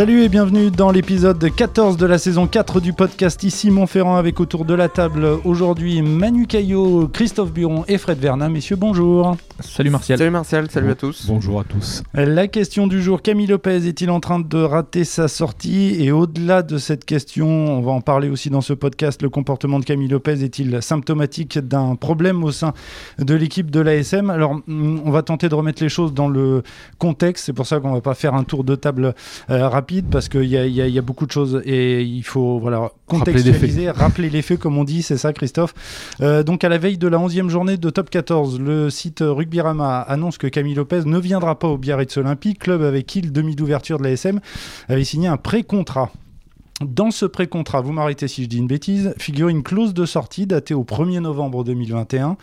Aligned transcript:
Salut 0.00 0.22
et 0.22 0.30
bienvenue 0.30 0.70
dans 0.70 0.90
l'épisode 0.90 1.54
14 1.54 1.98
de 1.98 2.06
la 2.06 2.16
saison 2.16 2.46
4 2.46 2.80
du 2.80 2.94
podcast 2.94 3.42
Ici 3.42 3.70
Montferrand 3.70 4.16
avec 4.16 4.40
autour 4.40 4.64
de 4.64 4.72
la 4.72 4.88
table 4.88 5.26
aujourd'hui 5.44 6.00
Manu 6.00 6.46
Caillot, 6.46 7.06
Christophe 7.08 7.52
Buron 7.52 7.84
et 7.86 7.98
Fred 7.98 8.18
Vernin. 8.18 8.48
Messieurs, 8.48 8.76
bonjour. 8.76 9.36
Salut 9.58 9.90
Martial. 9.90 10.16
Salut 10.16 10.30
Martial, 10.30 10.70
salut 10.70 10.90
à 10.90 10.94
tous. 10.94 11.26
Bonjour 11.26 11.60
à 11.60 11.64
tous. 11.64 12.02
La 12.14 12.48
question 12.48 12.86
du 12.86 13.02
jour, 13.02 13.20
Camille 13.20 13.48
Lopez 13.48 13.86
est-il 13.86 14.10
en 14.10 14.20
train 14.20 14.40
de 14.40 14.56
rater 14.56 15.04
sa 15.04 15.28
sortie? 15.28 16.02
Et 16.02 16.12
au-delà 16.12 16.62
de 16.62 16.78
cette 16.78 17.04
question, 17.04 17.46
on 17.46 17.82
va 17.82 17.92
en 17.92 18.00
parler 18.00 18.30
aussi 18.30 18.48
dans 18.48 18.62
ce 18.62 18.72
podcast, 18.72 19.20
le 19.20 19.28
comportement 19.28 19.80
de 19.80 19.84
Camille 19.84 20.08
Lopez 20.08 20.42
est-il 20.42 20.80
symptomatique 20.80 21.58
d'un 21.58 21.94
problème 21.94 22.42
au 22.42 22.52
sein 22.52 22.72
de 23.18 23.34
l'équipe 23.34 23.70
de 23.70 23.80
l'ASM 23.80 24.30
Alors, 24.30 24.54
mm, 24.66 25.00
on 25.04 25.10
va 25.10 25.20
tenter 25.20 25.50
de 25.50 25.54
remettre 25.54 25.82
les 25.82 25.90
choses 25.90 26.14
dans 26.14 26.28
le 26.28 26.62
contexte, 26.96 27.44
c'est 27.44 27.52
pour 27.52 27.66
ça 27.66 27.80
qu'on 27.80 27.92
va 27.92 28.00
pas 28.00 28.14
faire 28.14 28.32
un 28.32 28.44
tour 28.44 28.64
de 28.64 28.76
table 28.76 29.14
euh, 29.50 29.68
rapide, 29.68 29.89
parce 30.10 30.28
qu'il 30.28 30.44
y 30.44 30.48
y 30.50 30.56
a- 30.56 30.66
il 30.66 30.74
y 30.94 30.98
a 30.98 31.02
beaucoup 31.02 31.26
de 31.26 31.32
choses 31.32 31.60
et 31.64 32.02
il 32.02 32.22
faut 32.22 32.58
voilà, 32.60 32.90
contextualiser, 33.06 33.90
rappeler 33.90 34.30
les 34.30 34.42
faits, 34.42 34.58
comme 34.58 34.78
on 34.78 34.84
dit, 34.84 35.02
c'est 35.02 35.16
ça 35.18 35.32
Christophe 35.32 35.74
Euh, 36.20 36.42
Donc 36.42 36.64
à 36.64 36.68
la 36.68 36.78
veille 36.78 36.98
de 36.98 37.08
la 37.08 37.18
11e 37.18 37.48
journée 37.50 37.76
de 37.76 37.90
Top 37.90 38.08
14, 38.10 38.60
le 38.60 38.88
site 38.90 39.22
Rugbyrama 39.26 40.00
annonce 40.02 40.38
que 40.38 40.46
Camille 40.46 40.74
Lopez 40.74 41.02
ne 41.06 41.18
viendra 41.18 41.58
pas 41.58 41.68
au 41.68 41.76
Biarritz 41.78 42.16
Olympique, 42.16 42.60
club 42.60 42.82
avec 42.82 43.06
qui 43.06 43.20
le 43.20 43.30
demi 43.30 43.56
d'ouverture 43.56 43.98
de 43.98 44.04
la 44.04 44.10
SM 44.12 44.40
avait 44.88 45.04
signé 45.04 45.28
un 45.28 45.36
pré-contrat. 45.36 46.10
Dans 46.82 47.10
ce 47.10 47.26
pré-contrat, 47.26 47.82
vous 47.82 47.92
m'arrêtez 47.92 48.26
si 48.26 48.42
je 48.44 48.48
dis 48.48 48.56
une 48.56 48.66
bêtise, 48.66 49.12
figure 49.18 49.48
une 49.50 49.62
clause 49.62 49.92
de 49.92 50.06
sortie 50.06 50.46
datée 50.46 50.72
au 50.72 50.82
1er 50.82 51.18
novembre 51.20 51.62
2021. 51.62 52.38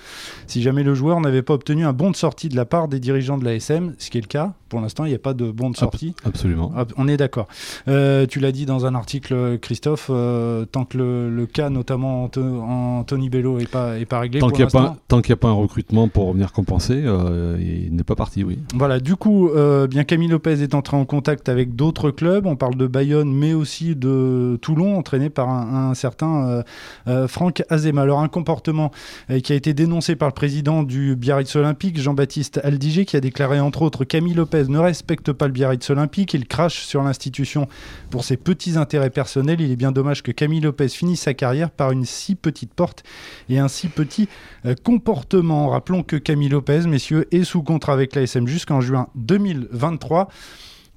Si 0.46 0.62
jamais 0.62 0.84
le 0.84 0.94
joueur 0.94 1.20
n'avait 1.22 1.42
pas 1.42 1.56
obtenu 1.56 1.86
un 1.86 1.94
bon 1.94 2.12
de 2.12 2.16
sortie 2.16 2.48
de 2.48 2.56
la 2.56 2.66
part 2.66 2.88
des 2.88 3.00
dirigeants 3.00 3.40
de 3.40 3.46
la 3.46 3.56
SM, 3.56 3.96
ce 3.98 4.12
qui 4.12 4.20
est 4.20 4.22
le 4.22 4.28
cas, 4.28 4.54
pour 4.70 4.80
l'instant 4.80 5.06
il 5.06 5.10
n'y 5.10 5.16
a 5.16 5.20
pas 5.20 5.34
de 5.34 5.50
bon 5.50 5.72
de 5.72 5.76
sortie. 5.76 6.14
Absolument. 6.24 6.72
On 6.98 7.08
est 7.08 7.18
d'accord. 7.18 7.48
Euh, 7.88 8.28
tu 8.28 8.40
l'as 8.40 8.52
dit 8.52 8.68
dans 8.68 8.86
un 8.86 8.94
article, 8.94 9.58
Christophe, 9.60 10.12
euh, 10.12 10.66
tant 10.66 10.86
que 10.86 11.00
le, 11.00 11.32
le 11.36 11.46
cas, 11.48 11.72
notamment 11.72 12.26
Anto- 12.26 12.62
Anthony 12.62 13.30
Bello, 13.32 13.58
n'est 13.58 13.66
pas, 13.66 13.98
est 13.98 14.06
pas 14.06 14.20
réglé. 14.20 14.40
Tant 14.40 14.50
qu'il 14.50 14.58
n'y 14.60 14.64
a, 14.66 14.68
pas- 14.68 15.48
a 15.48 15.50
un 15.50 15.54
recrutement 15.54 16.10
pour 16.10 16.34
venir 16.34 16.52
compenser, 16.54 17.02
euh, 17.06 17.58
il 17.60 17.96
n'est 17.96 18.04
pas 18.04 18.16
parti, 18.16 18.44
oui. 18.44 18.60
Voilà, 18.76 19.00
du 19.00 19.16
coup, 19.16 19.50
bien 19.90 20.04
Camille 20.04 20.28
Lopez 20.30 20.62
est 20.62 20.76
entré 20.76 20.96
en 20.96 21.06
contact 21.06 21.50
avec 21.50 21.76
d'autres 21.76 22.12
clubs. 22.12 22.46
On 22.46 22.56
parle 22.56 22.76
de 22.76 22.86
Bayonne, 22.86 23.34
mais 23.34 23.54
aussi 23.54 23.96
de 23.96 24.27
Toulon, 24.62 24.98
entraîné 24.98 25.30
par 25.30 25.50
un, 25.50 25.94
certain 25.94 26.48
euh, 26.48 26.64
euh, 27.08 27.28
Franck 27.28 27.64
Azema. 27.70 28.02
Alors, 28.02 28.20
un 28.20 28.28
comportement 28.28 28.92
euh, 29.30 29.40
qui 29.40 29.54
a 29.54 29.56
été 29.56 29.74
dénoncé 29.74 30.16
par 30.16 30.30
le 30.30 30.34
président 30.34 30.84
du 30.84 31.16
Biarritz 31.16 31.56
Olympique, 31.56 32.00
Jean-Baptiste 32.00 32.60
Aldiger, 32.64 33.06
qui 33.06 33.18
a 33.18 33.22
déclaré 33.22 33.60
entre 33.60 33.82
autres 33.82 34.04
Camille 34.06 34.34
Lopez 34.34 34.66
ne 34.68 34.80
respecte 34.80 35.32
pas 35.32 35.48
le 35.48 35.54
Biarritz 35.54 35.90
Olympique, 35.90 36.34
il 36.34 36.48
crache 36.48 36.80
sur 36.86 37.04
l'institution 37.04 37.68
pour 38.10 38.24
ses 38.24 38.38
petits 38.38 38.78
intérêts 38.78 39.10
personnels. 39.10 39.62
Il 39.62 39.72
est 39.72 39.76
bien 39.76 39.92
dommage 39.92 40.24
que 40.24 40.32
Camille 40.32 40.62
Lopez 40.62 40.90
finisse 40.90 41.22
sa 41.22 41.34
carrière 41.34 41.70
par 41.70 41.92
une 41.92 42.06
si 42.06 42.36
petite 42.36 42.74
porte 42.74 43.04
et 43.50 43.60
un 43.60 43.68
si 43.68 43.88
petit 43.88 44.28
euh, 44.66 44.76
comportement. 44.84 45.70
Rappelons 45.70 46.04
que 46.04 46.16
Camille 46.16 46.50
Lopez, 46.50 46.82
messieurs, 46.88 47.28
est 47.32 47.44
sous 47.44 47.64
contrat 47.64 47.94
avec 47.94 48.16
l'ASM 48.16 48.48
jusqu'en 48.48 48.82
juin 48.82 49.08
2023. 49.16 50.30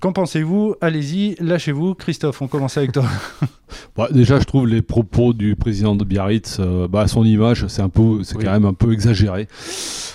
Qu'en 0.00 0.12
pensez-vous? 0.12 0.76
Allez-y, 0.80 1.34
lâchez-vous. 1.40 1.94
Christophe, 1.94 2.40
on 2.40 2.46
commence 2.48 2.76
avec 2.78 2.92
toi. 2.92 3.04
Bah, 3.96 4.08
déjà, 4.10 4.40
je 4.40 4.44
trouve 4.44 4.66
les 4.66 4.82
propos 4.82 5.32
du 5.32 5.54
président 5.54 5.94
de 5.94 6.04
Biarritz, 6.04 6.56
euh, 6.58 6.88
bah, 6.88 7.02
à 7.02 7.06
son 7.06 7.24
image, 7.24 7.66
c'est 7.68 7.82
un 7.82 7.88
peu, 7.88 8.24
c'est 8.24 8.36
Oui. 8.36 8.44
quand 8.44 8.50
même 8.50 8.64
un 8.64 8.72
peu 8.74 8.92
exagéré. 8.92 9.42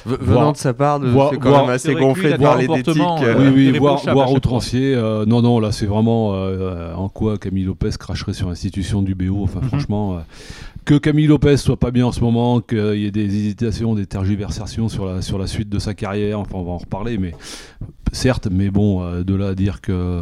V- 0.05 0.17
Voir- 0.19 0.39
venant 0.39 0.51
de 0.51 0.57
sa 0.57 0.73
part, 0.73 0.99
de- 0.99 1.07
voir- 1.07 1.29
c'est 1.31 1.37
quand 1.37 1.49
voir- 1.49 1.65
même 1.65 1.73
assez 1.75 1.93
gonflé 1.93 2.33
de 2.33 2.37
parler 2.37 2.67
d'éthique. 2.67 2.85
comportements, 2.85 3.21
euh, 3.23 3.51
oui, 3.53 3.69
oui, 3.71 3.77
voir, 3.77 4.01
voir 4.11 4.31
outrancier. 4.33 4.93
euh, 4.93 5.25
non, 5.25 5.41
non, 5.41 5.59
là, 5.61 5.71
c'est 5.71 5.85
vraiment 5.85 6.33
euh, 6.33 6.93
en 6.95 7.07
quoi 7.07 7.37
Camille 7.37 7.63
Lopez 7.63 7.91
cracherait 7.97 8.33
sur 8.33 8.49
l'institution 8.49 9.01
du 9.01 9.15
BO. 9.15 9.43
Enfin, 9.43 9.61
Mhm. 9.61 9.67
franchement, 9.69 10.15
euh, 10.15 10.19
que 10.85 10.95
Camille 10.97 11.27
Lopez 11.27 11.57
soit 11.57 11.79
pas 11.79 11.91
bien 11.91 12.05
en 12.05 12.11
ce 12.11 12.21
moment, 12.21 12.61
qu'il 12.61 12.97
y 12.97 13.05
ait 13.05 13.11
des 13.11 13.25
hésitations, 13.25 13.95
des 13.95 14.05
tergiversations 14.05 14.87
sur 14.87 15.05
la, 15.05 15.47
suite 15.47 15.69
de 15.69 15.79
sa 15.79 15.93
carrière. 15.93 16.39
Enfin, 16.39 16.57
on 16.57 16.63
va 16.63 16.71
en 16.71 16.77
reparler, 16.77 17.17
mais 17.17 17.33
certes, 18.11 18.47
mais 18.51 18.69
bon, 18.69 19.03
euh, 19.03 19.23
de 19.23 19.33
là 19.33 19.49
à 19.49 19.55
dire 19.55 19.81
que 19.81 20.21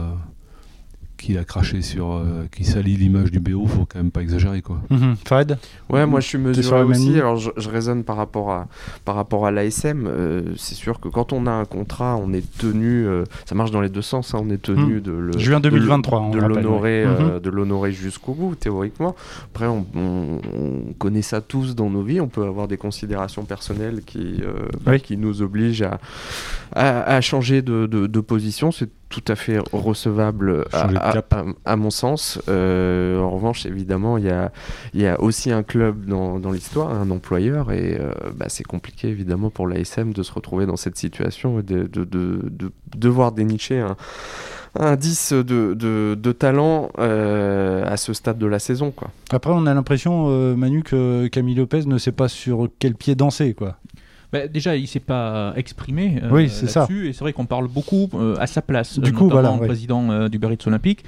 qu'il 1.23 1.37
a 1.37 1.43
craché 1.43 1.81
sur, 1.81 2.11
euh, 2.13 2.45
qu'il 2.55 2.65
salit 2.65 2.95
l'image 2.95 3.31
du 3.31 3.39
BO, 3.39 3.65
faut 3.67 3.85
quand 3.85 3.97
même 3.99 4.11
pas 4.11 4.21
exagérer, 4.21 4.61
quoi. 4.61 4.79
Fred 5.25 5.57
Ouais, 5.89 6.05
moi 6.05 6.19
je 6.19 6.27
suis 6.27 6.37
sur 6.37 6.47
mesuré 6.47 6.83
aussi. 6.83 7.15
Alors 7.17 7.37
je, 7.37 7.49
je 7.57 7.69
raisonne 7.69 8.03
par 8.03 8.15
rapport 8.17 8.51
à 8.51 8.67
par 9.05 9.15
rapport 9.15 9.45
à 9.45 9.51
l'ASM. 9.51 10.05
euh, 10.07 10.41
c'est 10.57 10.75
sûr 10.75 10.99
que 10.99 11.07
quand 11.09 11.33
on 11.33 11.47
a 11.47 11.51
un 11.51 11.65
contrat, 11.65 12.17
on 12.17 12.33
est 12.33 12.45
tenu. 12.57 13.05
euh, 13.07 13.23
ça 13.45 13.55
marche 13.55 13.71
dans 13.71 13.81
les 13.81 13.89
deux 13.89 14.01
sens. 14.01 14.33
hein, 14.33 14.39
on 14.43 14.49
est 14.49 14.61
tenu 14.61 15.01
de 15.01 15.11
le 15.11 15.37
Juin 15.37 15.59
de 15.59 15.69
le- 15.69 15.79
2023, 15.79 16.19
on 16.19 16.29
de 16.31 16.39
l'honorer, 16.39 17.05
ouais. 17.05 17.11
euh, 17.19 17.39
de 17.39 17.49
l'honorer 17.49 17.91
jusqu'au 17.91 18.33
bout 18.33 18.55
théoriquement. 18.55 19.15
Après, 19.53 19.67
on, 19.67 19.85
on- 19.95 20.39
on 20.53 20.93
connaît 20.97 21.21
ça 21.21 21.41
tous 21.41 21.75
dans 21.75 21.89
nos 21.89 22.03
vies. 22.03 22.19
On 22.21 22.27
peut 22.27 22.43
avoir 22.45 22.67
des 22.67 22.77
considérations 22.77 23.45
personnelles 23.45 24.01
qui 24.05 24.41
Oui. 24.87 24.99
qui 25.01 25.17
nous 25.17 25.41
obligent 25.41 25.83
à 25.83 25.99
à, 26.75 27.03
à 27.15 27.21
changer 27.21 27.61
de, 27.61 27.85
de- 27.85 28.07
de 28.07 28.19
position. 28.19 28.71
C'est 28.71 28.89
tout 29.13 29.31
à 29.31 29.35
fait 29.35 29.59
recevable 29.71 30.65
à, 31.65 31.75
mon 31.75 31.91
sens. 31.91 32.41
Euh, 32.49 33.19
en 33.19 33.29
revanche, 33.29 33.67
évidemment, 33.67 34.17
il 34.17 34.25
y 34.25 34.29
a, 34.31 34.51
il 34.95 35.01
y 35.01 35.05
a 35.07 35.21
aussi 35.21 35.51
un 35.51 35.61
club 35.61 36.05
dans, 36.05 36.39
dans 36.39 36.51
l'histoire, 36.51 36.91
un 36.91 37.11
employeur, 37.11 37.71
et 37.71 37.95
euh, 37.99 38.11
bah, 38.35 38.47
c'est 38.49 38.63
compliqué 38.63 39.09
évidemment 39.09 39.51
pour 39.51 39.67
l'ASM 39.67 40.13
de 40.13 40.23
se 40.23 40.31
retrouver 40.33 40.65
dans 40.65 40.77
cette 40.77 40.97
situation 40.97 41.59
et 41.59 41.63
de, 41.63 41.83
de- 41.83 42.05
de- 42.05 42.49
de 42.49 42.71
devoir 42.97 43.31
dénicher 43.33 43.85
un, 44.79 44.95
10 44.95 45.33
de, 45.33 45.75
de- 45.75 46.17
de 46.19 46.31
talent 46.31 46.89
euh, 46.97 47.85
à 47.85 47.95
ce 47.97 48.13
stade 48.13 48.39
de 48.39 48.47
la 48.47 48.57
saison. 48.57 48.89
Quoi. 48.89 49.09
Après, 49.29 49.51
on 49.53 49.67
a 49.67 49.73
l'impression, 49.75 50.25
euh, 50.29 50.55
Manu, 50.55 50.81
que 50.81 51.27
Camille 51.27 51.53
Lopez 51.55 51.85
ne 51.85 51.99
sait 51.99 52.11
pas 52.11 52.27
sur 52.27 52.67
quel 52.79 52.95
pied 52.95 53.13
danser. 53.13 53.53
quoi. 53.53 53.77
Bah, 54.33 54.47
déjà, 54.47 54.75
il 54.75 54.87
s'est 54.87 54.99
pas 54.99 55.53
exprimé 55.55 56.19
euh, 56.23 56.29
Oui, 56.31 56.49
c'est 56.49 56.65
ça. 56.65 56.87
et 56.89 57.13
c'est 57.13 57.19
vrai 57.19 57.33
qu'on 57.33 57.45
parle 57.45 57.67
beaucoup 57.67 58.09
euh, 58.15 58.35
à 58.39 58.47
sa 58.47 58.63
place, 58.63 58.97
Du 58.97 59.11
euh, 59.11 59.13
coup, 59.13 59.29
voilà, 59.29 59.51
ouais. 59.51 59.67
président 59.67 60.09
euh, 60.09 60.27
du 60.27 60.39
Biarritz 60.39 60.65
Olympique. 60.65 61.03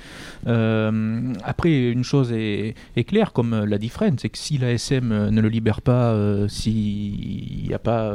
Euh, 0.45 1.33
après, 1.43 1.89
une 1.89 2.03
chose 2.03 2.31
est, 2.31 2.75
est 2.95 3.03
claire, 3.03 3.33
comme 3.33 3.65
l'a 3.65 3.79
dit 3.79 3.89
Fred, 3.89 4.19
c'est 4.19 4.29
que 4.29 4.37
si 4.37 4.59
la 4.59 4.71
SM 4.73 5.11
euh, 5.11 5.31
ne 5.31 5.41
le 5.41 5.49
libère 5.49 5.81
pas, 5.81 6.15
s'il 6.47 7.65
n'y 7.67 7.73
a 7.73 7.79
pas 7.79 8.13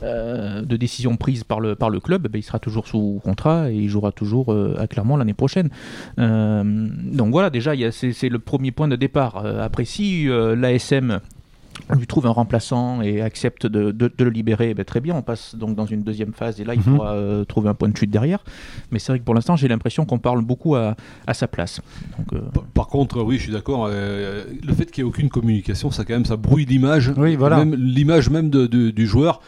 de 0.00 0.76
décision 0.76 1.16
prise 1.16 1.44
par 1.44 1.60
le, 1.60 1.74
par 1.74 1.90
le 1.90 2.00
club, 2.00 2.26
ben, 2.28 2.38
il 2.38 2.42
sera 2.42 2.58
toujours 2.58 2.86
sous 2.86 3.20
contrat 3.22 3.70
et 3.70 3.74
il 3.76 3.88
jouera 3.90 4.12
toujours 4.12 4.56
à 4.78 4.86
Clermont 4.86 5.18
l'année 5.18 5.34
prochaine. 5.34 5.68
Donc 6.16 7.30
voilà, 7.32 7.50
déjà, 7.50 7.72
c'est 7.92 8.28
le 8.30 8.38
premier 8.38 8.70
point 8.70 8.88
de 8.88 8.96
départ. 8.96 9.44
Après, 9.60 9.84
si 9.84 10.26
l'ASM 10.26 11.20
lui 11.96 12.06
trouve 12.06 12.26
un 12.26 12.30
remplaçant 12.30 13.00
et 13.02 13.20
accepte 13.22 13.66
de, 13.66 13.90
de- 13.92 14.12
de 14.16 14.24
le 14.24 14.30
libérer, 14.30 14.74
ben, 14.74 14.84
très 14.84 15.00
bien, 15.00 15.14
on 15.14 15.22
passe 15.22 15.54
donc 15.54 15.74
dans 15.74 15.86
une 15.86 16.02
deuxième 16.02 16.32
phase 16.32 16.60
et 16.60 16.64
là 16.64 16.74
il 16.74 16.82
faudra 16.82 17.12
euh, 17.14 17.44
trouver 17.44 17.68
un 17.68 17.74
point 17.74 17.88
de 17.88 17.96
chute 17.96 18.10
derrière. 18.10 18.44
Mais 18.90 18.98
c'est 18.98 19.12
vrai 19.12 19.18
que 19.20 19.24
pour 19.24 19.34
l'instant 19.34 19.56
j'ai 19.56 19.68
l'impression 19.68 20.04
qu'on 20.04 20.18
parle 20.18 20.42
beaucoup 20.44 20.74
à, 20.76 20.96
à 21.26 21.34
sa 21.34 21.48
place. 21.48 21.80
Donc, 22.18 22.32
euh, 22.32 22.40
Par- 22.52 22.64
Par 22.64 22.86
contre, 22.88 23.22
oui, 23.22 23.36
je 23.38 23.42
suis 23.44 23.52
d'accord. 23.52 23.86
euh, 23.90 24.44
le 24.66 24.72
fait 24.74 24.90
qu'il 24.90 25.04
n'y 25.04 25.08
ait 25.08 25.10
aucune 25.10 25.28
communication, 25.28 25.90
ça 25.90 26.04
quand 26.04 26.14
même, 26.14 26.24
ça 26.26 26.36
brouille 26.36 26.64
l'image. 26.64 27.12
Oui, 27.16 27.36
voilà. 27.36 27.58
Même 27.64 27.74
l'image 27.74 28.28
même 28.30 28.50
de- 28.50 28.66
de- 28.66 28.90
du 28.90 29.06
joueur, 29.06 29.40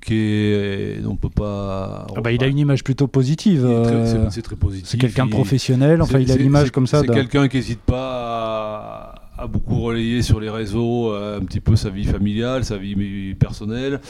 qui 0.00 0.14
est, 0.14 1.00
on 1.06 1.16
peut 1.16 1.28
pas. 1.28 2.06
Ah 2.16 2.20
bah, 2.20 2.30
il 2.32 2.42
a 2.44 2.46
une 2.46 2.58
image 2.58 2.84
plutôt 2.84 3.08
positive. 3.08 3.62
très- 3.84 4.06
c'est- 4.06 4.30
C'est 4.30 4.42
très 4.42 4.56
positif. 4.56 4.88
c'est 4.88 4.96
quelqu'un 4.98 5.26
de 5.26 5.30
professionnel. 5.30 6.00
Enfin, 6.02 6.18
c'est- 6.18 6.22
il 6.22 6.32
a 6.32 6.36
l'image 6.36 6.70
comme 6.70 6.86
ça. 6.86 7.00
C'est 7.00 7.08
quelqu'un 7.08 7.48
qui 7.48 7.56
n'hésite 7.56 7.80
pas 7.80 9.14
à, 9.14 9.27
à 9.38 9.46
beaucoup 9.46 9.80
relayer 9.80 10.22
sur 10.22 10.40
les 10.40 10.50
réseaux 10.50 11.12
euh, 11.12 11.38
un 11.38 11.44
petit 11.44 11.60
peu 11.60 11.76
sa 11.76 11.90
vie 11.90 12.04
familiale, 12.04 12.64
sa 12.64 12.76
vie 12.76 13.34
personnelle. 13.34 14.00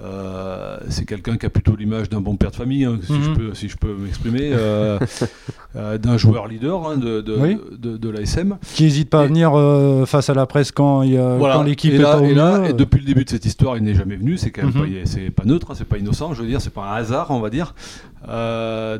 Euh, 0.00 0.76
c'est 0.90 1.04
quelqu'un 1.04 1.36
qui 1.36 1.44
a 1.46 1.50
plutôt 1.50 1.74
l'image 1.74 2.08
d'un 2.08 2.20
bon 2.20 2.36
père 2.36 2.52
de 2.52 2.56
famille, 2.56 2.84
hein, 2.84 3.00
si, 3.02 3.12
Mhm. 3.12 3.22
je 3.24 3.30
peux, 3.32 3.54
si 3.54 3.68
je 3.68 3.76
peux 3.76 3.92
m'exprimer, 3.96 4.50
euh, 4.52 4.96
euh, 5.74 5.98
d'un 5.98 6.16
joueur 6.16 6.46
leader 6.46 6.86
hein, 6.88 6.96
de, 6.96 7.20
de, 7.20 7.34
Oui. 7.34 7.58
de, 7.76 7.96
de 7.96 8.08
l'ASM. 8.08 8.58
Qui 8.74 8.84
n'hésite 8.84 9.10
pas 9.10 9.22
à 9.22 9.26
venir 9.26 9.50
face 10.06 10.30
à 10.30 10.34
la 10.34 10.46
presse 10.46 10.70
quand, 10.70 11.02
il 11.02 11.14
y 11.14 11.18
a- 11.18 11.36
Voilà. 11.36 11.54
quand 11.56 11.64
l'équipe 11.64 11.92
et 11.92 11.96
est 11.96 11.98
là, 11.98 12.16
pas 12.18 12.24
et, 12.24 12.32
là, 12.34 12.68
et 12.68 12.72
depuis 12.74 13.00
le 13.00 13.06
début 13.06 13.24
de 13.24 13.30
cette 13.30 13.44
histoire, 13.44 13.76
il 13.76 13.82
n'est 13.82 13.94
jamais 13.96 14.14
venu. 14.14 14.36
C'est 14.36 14.52
quand 14.52 14.62
même 14.62 14.72
Mhm. 14.72 14.82
pas, 15.02 15.06
c'est 15.06 15.30
pas 15.30 15.44
neutre, 15.44 15.72
hein, 15.72 15.74
c'est 15.76 15.88
pas 15.88 15.98
innocent. 15.98 16.32
Je 16.32 16.42
veux 16.42 16.48
dire, 16.48 16.60
c'est 16.60 16.72
pas 16.72 16.84
un 16.92 16.94
hasard, 16.94 17.32
on 17.32 17.40
va 17.40 17.50
dire. 17.50 17.74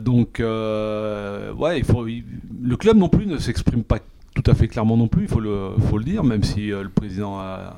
Donc, 0.02 0.40
ouais, 0.40 1.78
il 1.78 1.84
faut. 1.84 2.08
il- 2.08 2.24
le 2.60 2.76
club 2.76 2.96
non 2.96 3.08
plus 3.08 3.26
ne 3.26 3.38
s'exprime 3.38 3.84
pas 3.84 3.98
tout 4.34 4.50
à 4.50 4.54
fait 4.54 4.68
clairement 4.68 4.96
non 4.96 5.08
plus. 5.08 5.22
Il 5.22 5.28
faut 5.28 5.40
le, 5.40 5.70
faut 5.88 5.98
le 5.98 6.04
dire, 6.04 6.24
même 6.24 6.42
si 6.42 6.72
euh, 6.72 6.82
le 6.82 6.88
président 6.88 7.38
a, 7.38 7.76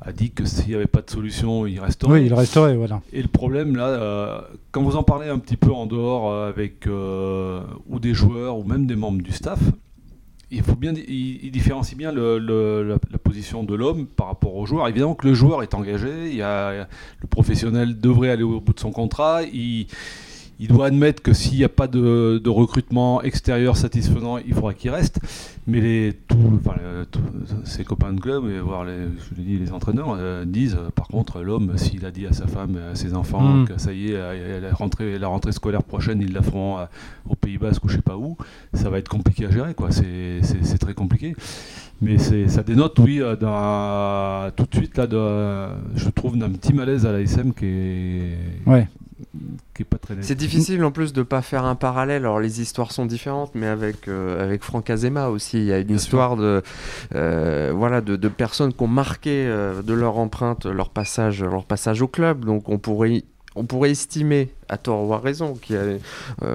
a 0.00 0.12
dit 0.12 0.30
que 0.30 0.44
s'il 0.44 0.68
n'y 0.68 0.74
avait 0.74 0.86
pas 0.86 1.02
de 1.02 1.10
solution, 1.10 1.66
il 1.66 1.78
resterait. 1.80 2.12
Oui, 2.12 2.26
il 2.26 2.34
resterait, 2.34 2.76
voilà. 2.76 3.00
Et 3.12 3.22
le 3.22 3.28
problème 3.28 3.76
là, 3.76 3.88
euh, 3.88 4.40
quand 4.70 4.82
vous 4.82 4.96
en 4.96 5.02
parlez 5.02 5.28
un 5.28 5.38
petit 5.38 5.56
peu 5.56 5.72
en 5.72 5.86
dehors 5.86 6.30
euh, 6.30 6.48
avec 6.48 6.86
ou 6.86 7.98
des 7.98 8.14
joueurs 8.14 8.58
ou 8.58 8.64
même 8.64 8.86
des 8.86 8.96
membres 8.96 9.22
du 9.22 9.32
staff, 9.32 9.60
il 10.50 10.62
faut 10.62 10.76
bien, 10.76 10.92
il, 11.08 11.50
différencie 11.50 11.96
bien 11.96 12.12
le, 12.12 12.38
la, 12.38 12.96
la, 13.10 13.18
position 13.18 13.64
de 13.64 13.74
l'homme 13.74 14.06
par 14.06 14.28
rapport 14.28 14.54
au 14.54 14.66
joueur. 14.66 14.86
Évidemment 14.88 15.14
que 15.14 15.26
le 15.26 15.34
joueur 15.34 15.62
est 15.62 15.74
engagé, 15.74 16.28
il 16.28 16.36
y 16.36 16.42
a, 16.42 16.86
le 17.20 17.26
professionnel 17.28 17.98
devrait 17.98 18.30
aller 18.30 18.44
au 18.44 18.60
bout 18.60 18.72
de 18.72 18.78
son 18.78 18.92
contrat. 18.92 19.42
Il, 19.42 19.86
il 20.60 20.68
doit 20.68 20.86
admettre 20.86 21.22
que 21.22 21.32
s'il 21.32 21.58
n'y 21.58 21.64
a 21.64 21.68
pas 21.68 21.86
de, 21.86 22.48
recrutement 22.48 23.22
extérieur 23.22 23.76
satisfaisant, 23.76 24.38
il 24.38 24.54
faudra 24.54 24.74
qu'il 24.74 24.90
reste. 24.90 25.20
Mais 25.66 25.80
les, 25.80 26.12
ses 27.64 27.84
copains 27.84 28.12
de 28.12 28.20
club, 28.20 28.48
et 28.48 28.60
voir 28.60 28.84
les, 28.84 29.06
je 29.18 29.40
dis, 29.40 29.58
les 29.58 29.72
entraîneurs, 29.72 30.16
euh, 30.18 30.44
disent 30.44 30.78
par 30.94 31.08
contre, 31.08 31.40
l'homme, 31.40 31.76
s'il 31.76 32.04
a 32.04 32.10
dit 32.10 32.26
à 32.26 32.32
sa 32.32 32.46
femme, 32.46 32.78
à 32.92 32.94
ses 32.94 33.14
enfants, 33.14 33.42
mm. 33.42 33.68
que 33.68 33.80
ça 33.80 33.92
y 33.92 34.12
est, 34.12 34.60
la 34.60 34.72
rentrée, 34.72 35.18
la 35.18 35.28
rentrée 35.28 35.52
scolaire 35.52 35.82
prochaine, 35.82 36.20
ils 36.20 36.32
la 36.32 36.42
feront 36.42 36.78
euh, 36.78 36.84
au 37.28 37.34
Pays 37.34 37.58
Basque 37.58 37.84
ou 37.84 37.88
je 37.88 37.96
sais 37.96 38.02
pas 38.02 38.16
où, 38.16 38.36
ça 38.74 38.90
va 38.90 38.98
être 38.98 39.08
compliqué 39.08 39.46
à 39.46 39.50
gérer. 39.50 39.74
quoi. 39.74 39.88
C'est 39.90 40.78
très 40.78 40.94
compliqué. 40.94 41.34
Mais 42.02 42.18
ça 42.18 42.62
dénote, 42.62 42.98
oui, 42.98 43.20
euh, 43.22 44.50
tout 44.56 44.66
de 44.66 44.74
suite, 44.74 44.98
là, 44.98 45.06
de, 45.06 45.96
je 45.96 46.10
trouve, 46.10 46.36
d'un 46.36 46.50
petit 46.50 46.74
malaise 46.74 47.06
à 47.06 47.12
l'ASM 47.12 47.52
qui 47.54 47.66
est. 47.66 48.38
Ouais 48.66 48.86
pas 49.84 49.98
très 49.98 50.14
C'est 50.20 50.34
difficile 50.34 50.84
en 50.84 50.90
plus 50.90 51.12
de 51.12 51.22
pas 51.22 51.42
faire 51.42 51.64
un 51.64 51.74
parallèle. 51.74 52.22
Alors 52.22 52.40
les 52.40 52.60
histoires 52.60 52.92
sont 52.92 53.06
différentes, 53.06 53.54
mais 53.54 53.66
avec 53.66 54.08
euh, 54.08 54.42
avec 54.42 54.62
Franck 54.62 54.90
Azema 54.90 55.28
aussi, 55.28 55.58
il 55.58 55.64
y 55.64 55.72
a 55.72 55.78
une 55.78 55.90
histoire 55.90 56.36
de 56.36 56.62
euh, 57.14 57.72
voilà 57.74 58.00
de, 58.00 58.16
de, 58.16 58.28
personnes 58.28 58.72
qui 58.72 58.82
ont 58.82 58.88
marqué 58.88 59.46
euh, 59.46 59.82
de 59.82 59.94
leur 59.94 60.18
empreinte 60.18 60.66
leur 60.66 60.90
passage 60.90 61.42
leur 61.42 61.64
passage 61.64 62.02
au 62.02 62.08
club. 62.08 62.44
Donc 62.44 62.68
on 62.68 62.78
pourrait 62.78 63.24
on 63.56 63.64
pourrait 63.64 63.90
estimer 63.90 64.52
à 64.68 64.76
tort 64.76 65.08
ou 65.08 65.14
à 65.14 65.18
raison, 65.18 65.54
qui 65.54 65.74
euh, 65.74 65.98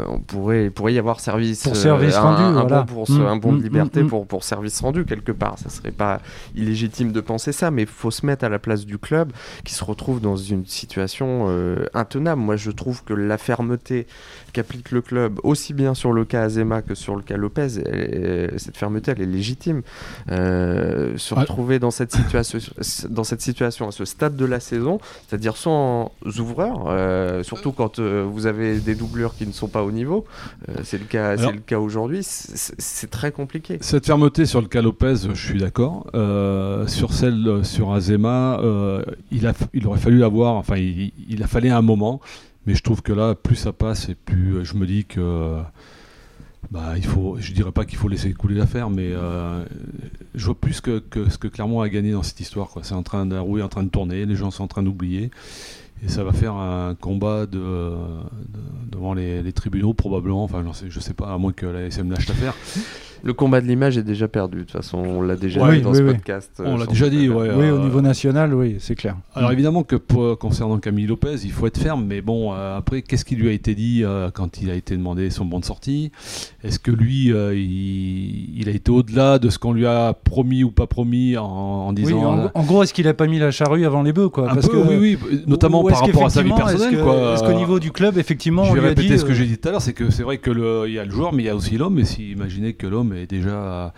on 0.08 0.20
pourrait, 0.20 0.70
pourrait 0.70 0.94
y 0.94 1.00
avoir 1.00 1.20
service, 1.20 1.64
pour 1.64 1.76
service 1.76 2.16
euh, 2.16 2.22
rendu, 2.22 2.42
un, 2.42 2.52
voilà. 2.52 2.84
bon, 2.84 3.06
pour, 3.06 3.12
un 3.12 3.36
bon 3.38 3.52
de 3.52 3.58
mm, 3.58 3.60
mm, 3.60 3.64
liberté 3.64 4.04
mm, 4.04 4.08
pour, 4.08 4.28
pour 4.28 4.44
service 4.44 4.80
rendu 4.82 5.06
quelque 5.06 5.32
part. 5.32 5.58
Ça 5.60 5.70
serait 5.70 5.92
pas 5.92 6.22
illégitime 6.56 7.12
de 7.12 7.22
penser 7.22 7.52
ça, 7.52 7.72
mais 7.72 7.84
il 7.84 7.88
faut 7.88 8.12
se 8.12 8.26
mettre 8.26 8.46
à 8.46 8.50
la 8.50 8.60
place 8.60 8.86
du 8.86 8.98
club 8.98 9.32
qui 9.64 9.74
se 9.74 9.84
retrouve 9.84 10.22
dans 10.22 10.36
une 10.36 10.66
situation 10.66 11.46
euh, 11.50 11.86
intenable. 11.94 12.42
Moi, 12.42 12.56
je 12.56 12.72
trouve 12.72 13.04
que 13.04 13.14
la 13.14 13.38
fermeté 13.38 14.08
qu'applique 14.54 14.92
le 14.92 15.02
club, 15.02 15.40
aussi 15.44 15.74
bien 15.74 15.94
sur 15.94 16.12
le 16.12 16.26
cas 16.26 16.44
Azema 16.44 16.82
que 16.82 16.96
sur 16.96 17.16
le 17.16 17.22
cas 17.22 17.38
Lopez, 17.38 17.70
cette 18.58 18.78
fermeté, 18.78 19.12
elle 19.12 19.22
est 19.22 19.26
légitime. 19.26 19.82
se 20.28 21.34
retrouver 21.34 21.80
dans 21.80 21.92
cette 21.92 22.12
situation, 22.12 22.60
dans 23.10 23.24
cette 23.24 23.42
situation 23.42 23.88
à 23.88 23.92
ce 23.92 24.06
stade 24.06 24.36
de 24.36 24.46
la 24.46 24.60
saison, 24.60 25.00
c'est-à-dire 25.28 25.56
sans 25.56 26.12
ouvreurs, 26.40 27.44
surtout 27.44 27.72
quand 27.72 27.99
euh, 28.00 28.24
vous 28.24 28.46
avez 28.46 28.80
des 28.80 28.96
doublures 28.96 29.36
qui 29.36 29.46
ne 29.46 29.52
sont 29.52 29.68
pas 29.68 29.84
au 29.84 29.92
niveau, 29.92 30.26
euh, 30.68 30.82
c'est 30.84 30.98
le 30.98 31.06
cas, 31.06 31.38
c'est 31.38 31.52
le 31.52 31.60
cas 31.60 31.80
aujourd'hui, 31.80 32.20
c'est 32.24 33.10
très 33.10 33.32
compliqué. 33.32 33.78
Cette 33.82 34.06
fermeté 34.06 34.46
sur 34.46 34.62
le 34.62 34.68
cas 34.68 34.82
Lopez, 34.82 35.16
je 35.34 35.46
suis 35.46 35.60
d'accord. 35.60 36.08
Euh, 36.14 36.88
sur 36.88 37.14
celle 37.14 37.62
sur 37.64 37.94
Azema, 37.94 38.62
il, 39.32 39.48
a, 39.48 39.54
il 39.74 39.88
aurait 39.88 40.00
fallu 40.00 40.24
avoir, 40.24 40.56
enfin, 40.56 40.78
il, 40.78 41.44
a 41.44 41.48
fallu 41.48 41.70
un 41.70 41.82
moment, 41.82 42.20
mais 42.66 42.76
je 42.76 42.84
trouve 42.84 43.02
que 43.02 43.14
là, 43.14 43.36
plus 43.36 43.56
ça 43.56 43.74
passe 43.74 44.10
et 44.10 44.16
plus 44.16 44.66
je 44.66 44.76
me 44.76 44.86
dis 44.86 45.06
que. 45.06 45.60
Bah, 46.72 46.94
il 46.98 47.06
faut, 47.06 47.38
je 47.40 47.52
dirais 47.54 47.72
pas 47.72 47.84
qu'il 47.84 47.98
faut 47.98 48.10
laisser 48.10 48.32
couler 48.34 48.54
l'affaire, 48.54 48.90
mais 48.90 49.12
je 50.36 50.46
vois 50.46 50.56
plus 50.56 50.82
que, 50.82 51.02
ce 51.30 51.38
que 51.38 51.48
Clermont 51.48 51.82
a 51.82 51.90
gagné 51.90 52.12
dans 52.12 52.24
cette 52.24 52.40
histoire. 52.40 52.70
C'est 52.84 52.94
en 52.94 53.04
train 53.04 53.26
de, 53.26 53.36
en 53.38 53.68
train 53.70 53.84
de 53.84 53.90
tourner, 53.90 54.26
les 54.26 54.36
gens 54.36 54.52
sont 54.52 54.64
en 54.64 54.68
train 54.68 54.84
d'oublier. 54.84 55.32
Et 56.04 56.08
ça 56.08 56.24
va 56.24 56.32
faire 56.32 56.54
un 56.54 56.96
combat 56.96 57.46
de, 57.46 57.94
devant 58.90 59.14
les, 59.14 59.52
tribunaux, 59.54 59.94
probablement. 59.94 60.44
Enfin, 60.44 60.64
je 60.66 60.74
sais, 60.74 61.08
sais 61.08 61.14
pas, 61.14 61.34
à 61.34 61.38
moins 61.38 61.52
que 61.52 61.66
la 61.66 61.82
SM 61.88 62.10
lâche 62.10 62.28
l'affaire. 62.28 62.56
Le 63.24 63.34
combat 63.34 63.62
de 63.62 63.68
l'image 63.68 63.98
est 63.98 64.04
déjà 64.04 64.28
perdu, 64.28 64.60
de 64.60 64.64
toute 64.64 64.72
façon, 64.72 64.98
on 64.98 65.22
l'a 65.22 65.36
déjà 65.36 65.72
dit 65.72 65.82
dans 65.82 65.94
ce 65.94 66.02
podcast. 66.02 66.62
On 66.64 66.78
l'a 66.78 66.86
déjà 66.86 67.10
dit, 67.10 67.30
ouais. 67.30 67.50
Oui, 67.56 67.70
au 67.70 67.80
niveau 67.80 68.02
national, 68.02 68.54
oui, 68.54 68.78
c'est 68.80 68.96
clair. 68.96 69.16
Alors 69.36 69.52
évidemment 69.52 69.84
que 69.84 69.96
concernant 70.36 70.78
Camille 70.80 71.08
Lopez, 71.08 71.38
il 71.44 71.52
faut 71.52 71.68
être 71.68 71.78
ferme, 71.78 72.06
mais 72.06 72.22
bon, 72.22 72.54
euh, 72.54 72.78
après, 72.78 73.02
qu'est-ce 73.02 73.26
qui 73.26 73.36
lui 73.36 73.50
a 73.50 73.52
été 73.52 73.76
dit 73.76 74.02
euh, 74.04 74.30
quand 74.32 74.62
il 74.62 74.70
a 74.70 74.76
été 74.76 74.96
demandé 74.96 75.30
son 75.30 75.46
bon 75.46 75.60
de 75.60 75.66
sortie? 75.66 76.12
Est-ce 76.64 76.80
que 76.80 76.92
lui, 76.92 77.34
euh, 77.34 77.56
il, 77.56 78.68
a 78.68 78.72
été 78.72 78.92
au-delà 78.92 79.40
de 79.40 79.50
ce 79.50 79.60
qu'on 79.60 79.74
lui 79.74 79.86
a 79.86 80.14
promis 80.14 80.64
ou 80.64 80.72
pas 80.72 80.88
promis 80.88 81.38
en, 81.38 81.94
disant... 81.94 82.44
Oui, 82.44 82.50
en, 82.54 82.64
gros, 82.64 82.84
est-ce 82.84 82.94
qu'il 82.94 83.08
a 83.08 83.14
pas 83.14 83.28
mis 83.28 83.40
la 83.40 83.52
charrue 83.52 83.86
avant 83.86 84.04
les 84.04 84.14
bœufs, 84.14 84.30
quoi? 84.30 84.52
Un 84.52 84.56
peu, 84.56 84.78
oui, 84.78 85.18
oui, 85.22 85.42
notamment 85.48 85.84
par 85.84 86.02
rapport 86.02 86.26
à 86.26 86.30
sa 86.30 86.42
vie 86.42 86.52
personnelle, 86.52 86.94
Est-ce 86.94 87.44
qu'au 87.44 87.58
niveau 87.58 87.80
du 87.80 87.92
club, 87.92 88.18
effectivement, 88.18 88.66
Je 88.66 88.74
vais 88.74 88.90
répéter 88.90 89.18
ce 89.18 89.26
que 89.26 89.34
j'ai 89.34 89.46
dit 89.46 89.58
tout 89.58 89.68
à 89.68 89.72
l'heure, 89.72 89.82
c'est 89.82 89.94
que 89.94 90.10
c'est 90.10 90.24
vrai 90.24 90.38
que 90.38 90.50
il 90.88 90.94
y 90.94 91.00
a 91.00 91.06
le 91.06 91.12
joueur, 91.12 91.34
mais 91.34 91.44
il 91.44 91.46
y 91.46 91.50
a 91.50 91.56
aussi 91.56 91.78
l'homme, 91.78 92.00
et 92.00 92.06
si 92.06 92.32
imaginez 92.32 92.74
que 92.74 92.88
l'homme 92.88 93.09
est 93.14 93.28
déjà 93.28 93.94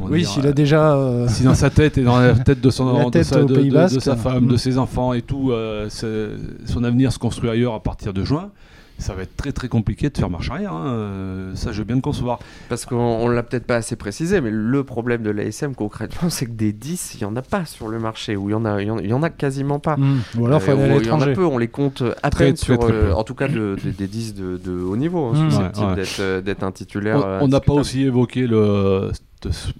oui, 0.00 0.24
s'il 0.24 0.46
a 0.46 0.52
déjà. 0.52 0.94
Euh, 0.94 1.26
si 1.28 1.44
dans 1.44 1.54
sa 1.54 1.70
tête 1.70 1.98
et 1.98 2.02
dans 2.02 2.18
la 2.18 2.34
tête 2.34 2.60
de, 2.60 2.70
son, 2.70 3.10
de, 3.10 3.22
sa, 3.22 3.44
de, 3.44 3.98
sa, 3.98 4.16
femme, 4.16 4.46
de 4.46 4.54
mm. 4.54 4.58
ses 4.58 4.78
enfants 4.78 5.12
et 5.12 5.22
tout, 5.22 5.50
euh, 5.50 5.88
son 5.90 6.84
avenir 6.84 7.12
se 7.12 7.18
construit 7.18 7.50
ailleurs 7.50 7.74
à 7.74 7.82
partir 7.82 8.12
de 8.12 8.24
juin, 8.24 8.50
ça 8.98 9.14
va 9.14 9.22
être 9.22 9.36
très 9.36 9.52
très 9.52 9.68
compliqué 9.68 10.10
de 10.10 10.16
faire 10.16 10.28
marche 10.28 10.50
arrière. 10.50 10.72
Hein. 10.72 10.86
Euh, 10.88 11.54
ça, 11.54 11.72
je 11.72 11.78
veux 11.78 11.84
bien 11.84 11.96
le 11.96 12.02
concevoir. 12.02 12.40
Parce 12.68 12.84
qu'on 12.84 13.28
l'a 13.28 13.42
peut-être 13.42 13.66
pas 13.66 13.76
assez 13.76 13.96
précisé, 13.96 14.40
mais 14.40 14.50
le 14.50 14.84
problème 14.84 15.22
de 15.22 15.30
l'ASM 15.30 15.74
concrètement, 15.74 16.30
c'est 16.30 16.46
que 16.46 16.52
des 16.52 16.72
10, 16.72 17.14
il 17.14 17.20
y 17.22 17.24
en 17.24 17.36
a 17.36 17.42
pas 17.42 17.64
sur 17.64 17.88
le 17.88 17.98
marché, 17.98 18.36
ou 18.36 18.48
il 18.50 18.52
y 18.52 18.54
en 18.54 18.64
a, 18.64 18.82
il 18.82 18.88
y 18.88 19.12
en, 19.12 19.22
a 19.22 19.30
quasiment 19.30 19.78
pas. 19.78 19.96
Mm. 19.96 20.20
Ou 20.38 20.46
alors, 20.46 20.62
il 20.66 21.06
y 21.06 21.10
en 21.10 21.20
a 21.20 21.26
peu, 21.28 21.44
on 21.44 21.58
les 21.58 21.68
compte 21.68 22.02
à 22.22 22.30
peine 22.30 22.56
sur, 22.56 22.78
en 23.16 23.24
tout 23.24 23.34
cas 23.34 23.48
des 23.48 24.06
10 24.06 24.34
de, 24.34 24.80
haut 24.80 24.96
niveau, 24.96 25.26
hein, 25.26 25.44
mm. 25.44 25.50
susceptibles 25.50 26.42
d'être 26.42 26.62
un 26.62 26.72
titulaire. 26.72 27.38
On 27.40 27.48
n'a 27.48 27.60
pas 27.60 27.74
aussi 27.74 28.02
évoqué 28.02 28.46
le 28.46 29.10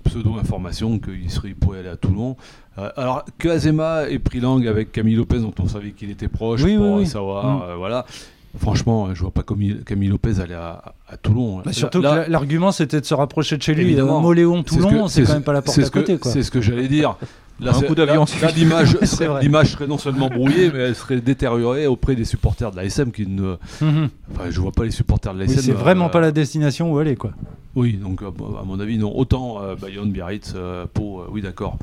pseudo-information 0.04 0.98
qu'il 0.98 1.30
serait, 1.30 1.50
pourrait 1.50 1.80
aller 1.80 1.88
à 1.88 1.96
Toulon. 1.96 2.36
Euh, 2.78 2.90
alors 2.96 3.24
que 3.38 3.48
Azema 3.48 4.08
ait 4.08 4.18
pris 4.18 4.40
langue 4.40 4.66
avec 4.68 4.92
Camille 4.92 5.16
Lopez, 5.16 5.40
dont 5.40 5.54
on 5.58 5.66
savait 5.66 5.90
qu'il 5.90 6.10
était 6.10 6.28
proche, 6.28 6.62
pour 6.62 7.06
savoir, 7.06 7.46
mm. 7.46 7.62
euh, 7.62 7.74
voilà. 7.76 8.06
Franchement, 8.56 9.14
je 9.14 9.20
vois 9.20 9.30
pas 9.30 9.42
Camille 9.42 10.08
Lopez 10.08 10.40
aller 10.40 10.54
à, 10.54 10.94
Toulon. 11.22 11.62
Bah, 11.64 11.72
surtout 11.72 12.00
que 12.00 12.30
l'argument 12.30 12.72
c'était 12.72 13.00
de 13.00 13.06
se 13.06 13.14
rapprocher 13.14 13.56
de 13.56 13.62
chez 13.62 13.74
lui. 13.74 13.94
Moléon, 13.96 14.62
Toulon, 14.62 15.08
c'est 15.08 15.22
quand 15.22 15.34
même 15.34 15.42
pas 15.42 15.52
la 15.52 15.62
porte 15.62 15.78
à 15.78 15.90
côté. 15.90 16.18
C'est 16.22 16.42
ce 16.42 16.50
que 16.50 16.60
j'allais 16.60 16.88
dire. 16.88 17.16
Là, 17.60 17.72
un 17.74 17.82
coup 17.82 17.94
d'avion. 17.94 18.24
L'image 18.54 19.72
serait 19.72 19.86
non 19.86 19.98
seulement 19.98 20.28
brouillée, 20.28 20.70
mais 20.72 20.78
elle 20.78 20.94
serait 20.94 21.20
détériorée 21.20 21.86
auprès 21.86 22.14
des 22.14 22.24
supporters 22.24 22.70
de 22.70 22.76
l'ASM 22.76 23.10
qui 23.10 23.26
ne. 23.26 23.56
Mhm. 23.80 24.08
Enfin, 24.32 24.44
je 24.50 24.60
vois 24.60 24.72
pas 24.72 24.84
les 24.84 24.90
supporters 24.92 25.34
de 25.34 25.40
l'ASM. 25.40 25.60
c'est 25.60 25.72
vraiment 25.72 26.06
euh, 26.06 26.10
pas 26.10 26.20
la 26.20 26.30
destination 26.30 26.92
où 26.92 26.98
aller, 26.98 27.16
quoi. 27.16 27.32
Oui, 27.78 27.92
donc 27.92 28.22
euh, 28.22 28.30
à 28.60 28.64
mon 28.64 28.80
avis, 28.80 28.98
non. 28.98 29.16
Autant 29.16 29.62
euh, 29.62 29.76
Bayonne, 29.76 30.10
Biarritz, 30.10 30.52
euh, 30.56 30.84
Pau, 30.92 31.22
oui, 31.30 31.42
d'accord, 31.42 31.78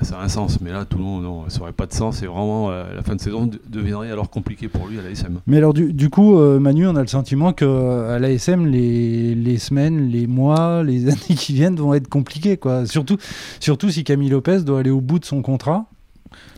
ça 0.00 0.18
a 0.18 0.24
un 0.24 0.28
sens. 0.28 0.58
Mais 0.62 0.72
là, 0.72 0.86
Toulon, 0.86 1.18
non, 1.18 1.50
ça 1.50 1.58
n'aurait 1.58 1.72
pas 1.72 1.84
de 1.84 1.92
sens. 1.92 2.22
Et 2.22 2.26
vraiment, 2.26 2.70
la 2.70 3.02
fin 3.02 3.14
de 3.14 3.20
saison 3.20 3.50
deviendrait 3.68 4.10
alors 4.10 4.30
compliquée 4.30 4.68
pour 4.68 4.86
lui 4.86 4.98
à 4.98 5.02
l'ASM. 5.02 5.40
Mais 5.46 5.58
alors, 5.58 5.74
du, 5.74 6.08
coup, 6.08 6.38
Manu, 6.58 6.86
on 6.86 6.96
a 6.96 7.02
le 7.02 7.08
sentiment 7.08 7.52
qu'à 7.52 8.18
l'ASM, 8.18 8.64
les, 8.64 9.34
les 9.34 9.58
semaines, 9.58 10.08
les 10.08 10.26
mois, 10.26 10.82
les 10.82 11.08
années 11.10 11.36
qui 11.36 11.52
viennent 11.52 11.76
vont 11.76 11.92
être 11.92 12.08
compliquées. 12.08 12.56
Quoi. 12.56 12.86
Surtout, 12.86 13.18
surtout 13.60 13.90
si 13.90 14.04
Camille 14.04 14.30
Lopez 14.30 14.60
doit 14.60 14.80
aller 14.80 14.90
au 14.90 15.02
bout 15.02 15.18
de 15.18 15.26
son 15.26 15.42
contrat. 15.42 15.84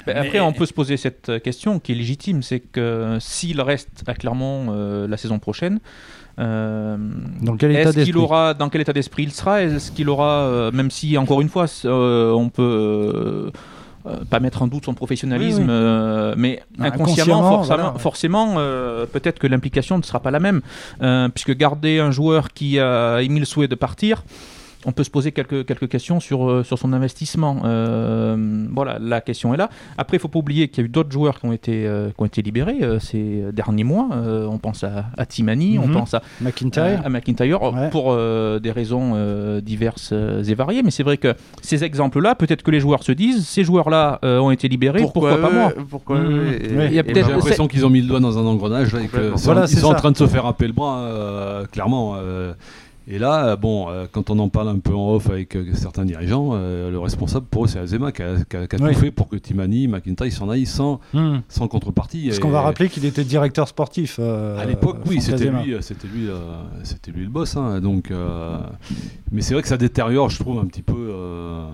Après, 0.07 0.41
on 0.41 0.53
peut 0.53 0.67
se 0.67 0.73
poser 0.73 0.97
cette 0.97 1.43
question 1.43 1.79
qui 1.79 1.93
est 1.93 1.95
légitime, 1.95 2.43
c'est 2.43 2.61
que 2.61 3.19
s'il 3.21 3.61
reste 3.61 4.03
à 4.07 4.15
Clermont 4.15 5.07
la 5.07 5.17
saison 5.17 5.39
prochaine, 5.39 5.81
euh, 6.41 6.97
dans 7.43 7.57
quel 7.57 7.73
état 7.73 7.93
d'esprit 7.93 8.19
aura 8.19 8.55
Dans 8.55 8.69
quel 8.69 8.81
état 8.81 8.93
d'esprit 8.93 9.25
il 9.25 9.33
sera? 9.33 9.63
Est-ce 9.63 9.93
qu'il 9.93 10.09
aura, 10.09 10.45
euh, 10.45 10.71
même 10.73 10.91
si 10.91 11.19
encore 11.19 11.41
une 11.41 11.49
fois, 11.49 11.67
euh, 11.85 12.33
on 12.33 12.49
peut 12.49 13.51
pas 14.31 14.41
mettre 14.41 14.63
en 14.63 14.67
doute 14.67 14.87
son 14.87 14.95
professionnalisme, 14.95 15.67
mais 16.37 16.63
inconsciemment, 16.79 17.63
forcément, 17.99 18.55
peut-être 19.13 19.39
que 19.39 19.47
l'implication 19.47 19.99
ne 19.99 20.03
sera 20.03 20.21
pas 20.21 20.31
la 20.31 20.41
même, 20.41 20.63
puisque 21.35 21.57
garder 21.57 21.99
un 21.99 22.11
joueur 22.11 22.53
qui 22.53 22.79
a 22.79 23.21
émis 23.21 23.41
le 23.41 23.47
souhait 23.47 23.69
de 23.69 23.75
partir 23.75 24.25
on 24.87 24.93
peut 24.93 25.05
se 25.05 25.11
poser 25.11 25.33
quelques, 25.33 25.67
quelques 25.67 25.89
questions 25.89 26.21
sur, 26.21 26.49
euh, 26.49 26.63
sur 26.63 26.79
son 26.79 26.93
investissement. 26.93 27.63
Euh, 27.65 28.67
voilà, 28.73 28.99
la 29.01 29.21
question 29.21 29.53
est 29.53 29.57
là. 29.57 29.69
Après, 29.99 30.17
il 30.17 30.19
ne 30.19 30.23
faut 30.23 30.29
pas 30.29 30.39
oublier 30.39 30.69
qu'il 30.69 30.83
y 30.83 30.85
a 30.85 30.87
eu 30.87 30.89
d'autres 30.89 31.11
joueurs 31.11 31.41
qui 31.41 31.47
ont 31.47 31.53
été, 31.53 31.87
euh, 31.87 32.09
qui 32.09 32.15
ont 32.19 32.25
été 32.25 32.43
libérés 32.43 32.81
ces 33.01 33.45
derniers 33.53 33.85
mois. 33.85 34.09
on 34.13 34.59
pense 34.59 34.85
à, 34.85 35.07
à 35.17 35.27
Timani, 35.27 35.79
on 35.79 35.87
mhm. 35.87 35.93
pense 35.93 36.15
à 36.15 36.23
McIntyre, 36.41 37.03
à, 37.05 37.09
McIntyre 37.09 37.61
pour 37.91 38.17
des 38.17 38.71
raisons 38.71 39.61
diverses 39.61 40.13
et 40.13 40.55
variées. 40.55 40.83
Mais 40.83 40.91
c'est 40.91 41.03
vrai 41.03 41.17
que 41.17 41.35
ces 41.63 41.85
exemples-là, 41.85 42.35
peut-être 42.35 42.63
que 42.63 42.71
les 42.71 42.81
joueurs 42.81 43.03
se 43.03 43.13
disent 43.13 43.47
ces 43.47 43.65
joueurs-là 43.65 44.21
ont 44.23 44.51
été 44.51 44.69
libérés, 44.69 45.01
pourquoi, 45.01 45.41
pas 45.41 45.51
moi 45.51 45.73
pourquoi 45.89 46.19
mhm. 46.19 46.91
J'ai 46.91 47.03
l'impression 47.03 47.69
qu'ils 47.69 47.85
ont 47.85 47.91
mis 47.91 48.01
le 48.01 48.09
doigt 48.09 48.21
dans 48.21 48.39
un 48.39 48.47
engrenage. 48.47 48.93
Là, 48.95 49.03
et 49.03 49.09
que 49.09 49.33
ils 49.33 49.79
sont 49.79 49.89
en 49.89 49.95
train 49.95 50.13
de 50.13 50.17
se 50.17 50.27
faire 50.27 50.47
appeler 50.47 50.69
le 50.69 50.75
bras, 50.75 51.65
clairement. 51.71 52.17
Et 53.13 53.19
là, 53.19 53.57
bon, 53.57 53.89
euh, 53.89 54.07
quand 54.11 54.31
on 54.31 54.39
en 54.39 54.49
parle 54.49 54.69
un 54.69 54.79
peu 54.79 54.95
en 54.95 55.15
off 55.15 55.29
avec 55.31 55.57
euh, 55.57 55.65
certains 55.75 56.05
dirigeants, 56.05 56.51
euh, 56.53 56.93
le 56.93 56.99
responsable 57.01 57.45
pour 57.47 57.65
eux, 57.65 57.67
c'est 57.67 57.81
Azema 57.81 58.13
qui 58.13 58.23
a, 58.23 58.37
qui 58.49 58.57
a- 58.57 58.69
qui 58.69 58.77
a 58.77 58.79
Oui. 58.87 58.95
tout 58.95 59.01
fait 59.01 59.11
pour 59.11 59.29
que 59.29 59.35
Timani, 59.35 59.89
McIntyre 59.89 60.33
s'en 60.33 60.49
aillent 60.49 60.65
sans, 60.65 61.01
Hmm. 61.13 61.39
sans 61.49 61.67
contrepartie. 61.67 62.27
Parce 62.27 62.39
qu'on 62.39 62.51
va 62.51 62.61
rappeler 62.61 62.89
qu'il 62.89 63.05
était 63.05 63.25
directeur 63.25 63.67
sportif. 63.67 64.19
euh, 64.21 64.61
à 64.61 64.65
l'époque, 64.65 64.99
oui, 65.07 65.21
c'était 65.21 65.51
lui, 65.51 65.75
euh, 65.75 65.81
c'était 65.81 66.07
lui, 66.07 66.29
euh, 66.29 66.37
c'était 66.85 67.11
lui 67.11 67.25
le 67.25 67.31
boss. 67.31 67.57
hein, 67.57 67.81
donc, 67.81 68.13
euh, 68.13 68.59
mais 69.33 69.43
c'est 69.43 69.55
vrai 69.55 69.63
que 69.63 69.69
ça 69.69 69.77
détériore, 69.77 70.31
je 70.31 70.39
trouve, 70.39 70.61
un 70.61 70.67
petit 70.67 70.83
peu 70.83 70.95
euh, 70.97 71.67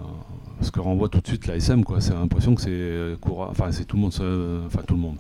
ce 0.63 0.71
que 0.71 0.81
renvoie 0.81 1.11
tout 1.11 1.21
de 1.21 1.27
suite 1.27 1.47
la 1.49 1.57
SM. 1.57 1.85
Quoi, 1.85 2.01
c'est 2.01 2.15
l'impression 2.15 2.55
que 2.55 2.63
c'est 2.63 2.71
euh, 2.71 3.15
courant- 3.21 3.49
enfin, 3.51 3.73
c'est 3.73 3.85
tout 3.85 3.97
le 3.97 4.03
monde, 4.03 4.13
enfin 4.67 4.81
tout 4.87 4.95
le 4.95 5.01
monde. 5.01 5.17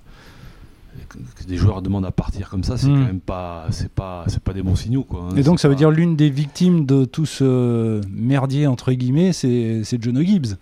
Que- 1.08 1.46
des 1.46 1.56
joueurs 1.56 1.82
demandent 1.82 2.06
à 2.06 2.10
partir 2.10 2.48
comme 2.48 2.64
ça, 2.64 2.76
c'est 2.76 2.88
Mm. 2.88 2.94
quand 2.94 3.06
même 3.06 3.20
pas, 3.20 3.66
c'est 3.70 3.90
pas, 3.90 4.24
c'est 4.28 4.42
pas 4.42 4.52
des 4.52 4.62
bons 4.62 4.76
signaux, 4.76 5.02
quoi. 5.04 5.28
hein, 5.30 5.36
Et 5.36 5.42
donc 5.42 5.60
ça 5.60 5.68
veut 5.68 5.74
dire 5.76 5.90
l'une 5.90 6.16
des 6.16 6.30
victimes 6.30 6.86
de 6.86 7.04
tout 7.04 7.26
ce 7.26 8.00
merdier 8.10 8.66
entre 8.66 8.92
guillemets, 8.92 9.32
c'est 9.32 9.82
c'est 9.84 10.02
Jono 10.02 10.22
Gibbs. 10.22 10.56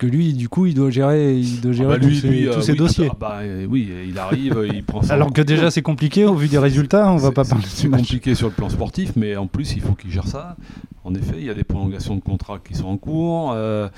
Que 0.00 0.06
lui, 0.06 0.32
du 0.32 0.48
coup, 0.48 0.64
il 0.64 0.72
doit 0.72 0.88
gérer, 0.88 1.36
il 1.36 1.60
doit 1.60 1.72
Ah 1.72 1.76
gérer 1.76 1.88
bah, 1.90 1.98
tous 2.00 2.08
lui, 2.08 2.16
ses, 2.20 2.28
lui, 2.28 2.44
tous 2.46 2.52
euh, 2.56 2.60
ses 2.62 2.72
oui, 2.72 2.78
dossiers. 2.78 3.08
ah 3.12 3.16
bah, 3.20 3.38
euh, 3.42 3.66
oui, 3.68 3.86
il 4.08 4.18
arrive, 4.18 4.66
il 4.72 4.82
prend 4.82 5.02
ça. 5.02 5.12
Alors 5.12 5.30
que 5.30 5.42
déjà 5.42 5.70
c'est 5.70 5.82
compliqué 5.82 6.24
au 6.24 6.34
vu 6.34 6.48
des 6.48 6.56
résultats, 6.56 7.12
on 7.12 7.16
va 7.18 7.32
pas 7.32 7.44
parler 7.44 7.64
C'est 7.68 7.90
compliqué 7.90 8.34
sur 8.34 8.48
le 8.48 8.54
plan 8.54 8.70
sportif, 8.70 9.12
mais 9.14 9.36
en 9.36 9.46
plus, 9.46 9.74
il 9.76 9.82
faut 9.82 9.92
qu'il 9.92 10.10
gère 10.10 10.26
ça. 10.26 10.56
En 11.04 11.14
effet, 11.14 11.34
il 11.36 11.44
y 11.44 11.50
a 11.50 11.54
des 11.54 11.64
prolongations 11.64 12.16
de 12.16 12.22
contrats 12.22 12.58
qui 12.66 12.74
sont 12.74 12.86
en 12.86 12.96
cours. 12.96 13.52
euh, 13.54 13.88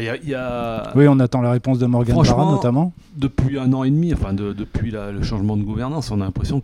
y 0.00 0.08
a- 0.08 0.16
il 0.16 0.28
y 0.30 0.34
a, 0.34 0.92
Oui, 0.96 1.06
on 1.08 1.20
attend 1.20 1.42
la 1.42 1.50
réponse 1.50 1.78
de 1.78 1.84
Morgan 1.84 2.14
Franchement, 2.14 2.52
notamment. 2.52 2.94
depuis 3.18 3.58
un 3.58 3.70
an 3.74 3.84
et 3.84 3.90
demi, 3.90 4.14
enfin 4.14 4.32
de- 4.32 4.54
depuis 4.54 4.90
la- 4.90 5.12
le 5.12 5.22
changement 5.22 5.58
de 5.58 5.62
gouvernance, 5.62 6.10
on 6.10 6.22
a 6.22 6.24
l'impression 6.24 6.60